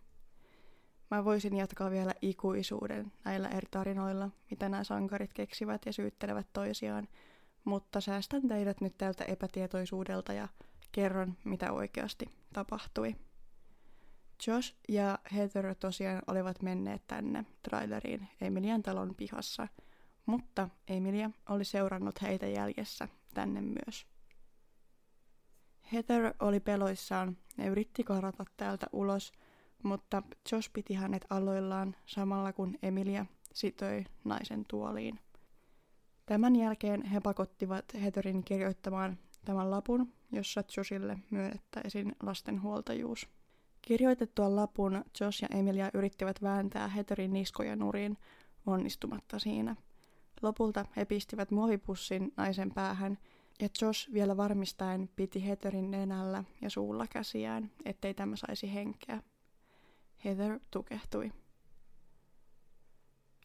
Mä 1.11 1.25
voisin 1.25 1.57
jatkaa 1.57 1.91
vielä 1.91 2.13
ikuisuuden 2.21 3.11
näillä 3.25 3.49
eri 3.49 3.67
tarinoilla, 3.71 4.29
mitä 4.49 4.69
nämä 4.69 4.83
sankarit 4.83 5.33
keksivät 5.33 5.85
ja 5.85 5.93
syyttelevät 5.93 6.47
toisiaan, 6.53 7.07
mutta 7.63 8.01
säästän 8.01 8.47
teidät 8.47 8.81
nyt 8.81 8.97
tältä 8.97 9.23
epätietoisuudelta 9.23 10.33
ja 10.33 10.47
kerron, 10.91 11.37
mitä 11.43 11.71
oikeasti 11.71 12.29
tapahtui. 12.53 13.15
Josh 14.47 14.75
ja 14.89 15.19
Heather 15.35 15.75
tosiaan 15.75 16.21
olivat 16.27 16.61
menneet 16.61 17.01
tänne 17.07 17.45
traileriin 17.63 18.27
Emilian 18.41 18.83
talon 18.83 19.15
pihassa, 19.15 19.67
mutta 20.25 20.69
Emilia 20.87 21.31
oli 21.49 21.65
seurannut 21.65 22.21
heitä 22.21 22.47
jäljessä 22.47 23.07
tänne 23.33 23.61
myös. 23.61 24.05
Heather 25.93 26.33
oli 26.39 26.59
peloissaan 26.59 27.37
ja 27.57 27.69
yritti 27.69 28.03
karata 28.03 28.45
täältä 28.57 28.87
ulos, 28.91 29.31
mutta 29.83 30.23
Josh 30.51 30.69
piti 30.73 30.93
hänet 30.93 31.25
aloillaan 31.29 31.95
samalla 32.05 32.53
kun 32.53 32.77
Emilia 32.83 33.25
sitoi 33.53 34.03
naisen 34.23 34.65
tuoliin. 34.67 35.19
Tämän 36.25 36.55
jälkeen 36.55 37.05
he 37.05 37.19
pakottivat 37.19 37.85
Heatherin 37.93 38.43
kirjoittamaan 38.43 39.17
tämän 39.45 39.71
lapun, 39.71 40.13
jossa 40.31 40.63
Joshille 40.77 41.19
myönnettäisiin 41.31 42.15
lastenhuoltajuus. 42.23 43.29
Kirjoitettua 43.81 44.55
lapun 44.55 45.03
Josh 45.19 45.41
ja 45.41 45.47
Emilia 45.57 45.89
yrittivät 45.93 46.41
vääntää 46.41 46.87
Heterin 46.87 47.33
niskoja 47.33 47.75
nurin, 47.75 48.17
onnistumatta 48.65 49.39
siinä. 49.39 49.75
Lopulta 50.41 50.85
he 50.95 51.05
pistivät 51.05 51.51
muovipussin 51.51 52.33
naisen 52.37 52.71
päähän, 52.71 53.17
ja 53.61 53.69
Josh 53.81 54.13
vielä 54.13 54.37
varmistaen 54.37 55.09
piti 55.15 55.47
Heterin 55.47 55.91
nenällä 55.91 56.43
ja 56.61 56.69
suulla 56.69 57.07
käsiään, 57.07 57.71
ettei 57.85 58.13
tämä 58.13 58.35
saisi 58.35 58.73
henkeä. 58.73 59.23
Heather 60.25 60.59
tukehtui. 60.71 61.31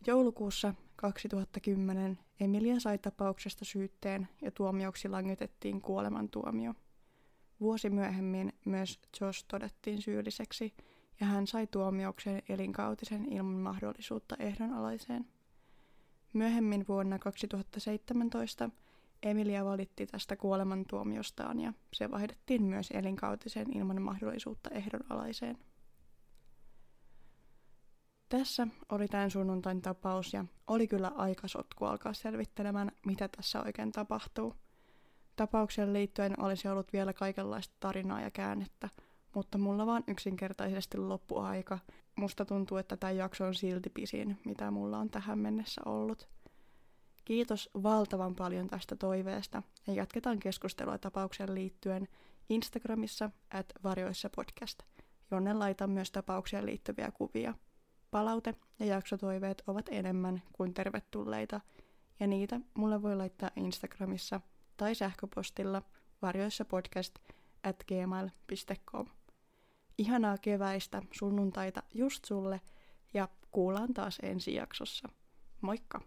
Joulukuussa 0.07 0.75
2010 0.97 2.19
Emilia 2.41 2.81
sai 2.81 2.99
tapauksesta 2.99 3.65
syytteen 3.65 4.29
ja 4.43 4.51
tuomioksi 4.51 5.09
langetettiin 5.09 5.81
kuolemantuomio. 5.81 6.75
Vuosi 7.61 7.91
myöhemmin 7.91 8.53
myös 8.65 9.01
Josh 9.21 9.45
todettiin 9.49 10.03
syylliseksi 10.03 10.75
ja 11.21 11.27
hän 11.27 11.47
sai 11.47 11.67
tuomiokseen 11.67 12.43
elinkautisen 12.49 13.33
ilman 13.33 13.55
mahdollisuutta 13.55 14.37
ehdonalaiseen. 14.39 15.36
Myöhemmin 16.37 16.85
vuonna 16.89 17.19
2017 17.19 18.71
Emilia 19.23 19.65
valitti 19.65 20.07
tästä 20.07 20.37
kuolemantuomiostaan 20.37 21.61
ja 21.61 21.73
se 21.93 22.11
vaihdettiin 22.11 22.63
myös 22.63 22.91
elinkautiseen 22.91 23.77
ilman 23.77 24.03
mahdollisuutta 24.03 24.71
ehdonalaiseen. 24.71 25.59
Tässä 28.29 28.69
oli 28.89 29.09
tämän 29.09 29.31
sunnuntain 29.31 29.83
tapaus 29.83 30.33
ja 30.33 30.45
oli 30.67 30.87
kyllä 30.87 31.13
aika 31.17 31.49
sotku 31.49 31.85
alkaa 31.85 32.13
selvittelemään, 32.13 32.93
mitä 33.07 33.29
tässä 33.29 33.63
oikein 33.63 33.93
tapahtuu– 33.93 34.55
Tapaukseen 35.37 35.93
liittyen 35.93 36.41
olisi 36.41 36.69
ollut 36.69 36.93
vielä 36.93 37.13
kaikenlaista 37.13 37.75
tarinaa 37.81 38.21
ja 38.21 38.31
käännettä, 38.31 38.89
mutta 39.37 39.59
mulla 39.59 39.87
vaan 39.87 40.05
yksinkertaisesti 40.07 40.99
loppu 40.99 41.39
aika. 41.39 41.79
Musta 42.17 42.45
tuntuu, 42.45 42.77
että 42.77 42.97
tämä 42.97 43.11
jakso 43.11 43.47
on 43.47 43.55
silti 43.55 43.91
pisin, 43.91 44.39
mitä 44.45 44.71
mulla 44.71 44.99
on 44.99 45.11
tähän 45.11 45.39
mennessä 45.39 45.81
ollut. 45.85 46.29
Kiitos 47.25 47.71
valtavan 47.83 48.35
paljon 48.35 48.67
tästä 48.67 48.97
toiveesta 48.97 49.63
ja 49.87 49.95
jatketaan 49.95 50.39
keskustelua 50.39 50.99
tapaukseen 50.99 51.55
liittyen 51.55 52.09
Instagramissa 52.49 53.31
at 53.51 53.67
varjoissa 53.85 54.31
podcast, 54.37 54.83
jonne 55.31 55.55
laitan 55.55 55.91
myös 55.91 56.11
tapaukseen 56.11 56.67
liittyviä 56.67 57.11
kuvia. 57.11 57.55
Palaute 58.11 58.55
ja 58.79 58.87
jaksotoiveet 58.87 59.63
ovat 59.67 59.87
enemmän 59.91 60.43
kuin 60.53 60.75
tervetulleita, 60.75 61.61
ja 62.21 62.27
niitä 62.27 62.61
mulle 62.75 63.03
voi 63.03 63.17
laittaa 63.17 63.51
Instagramissa– 63.57 64.41
tai 64.77 64.95
sähköpostilla 64.95 65.83
varjoissa 66.23 66.65
podcast 66.65 67.19
at 67.63 67.85
gmail.com. 67.89 69.07
Ihanaa 69.99 70.39
keväistä 70.39 71.03
sunnuntaita 71.13 71.83
just 71.95 72.25
sulle 72.25 72.61
ja 73.15 73.29
kuullaan 73.51 73.95
taas 73.95 74.19
ensi 74.23 74.55
jaksossa. 74.55 75.09
Moikka! 75.61 76.01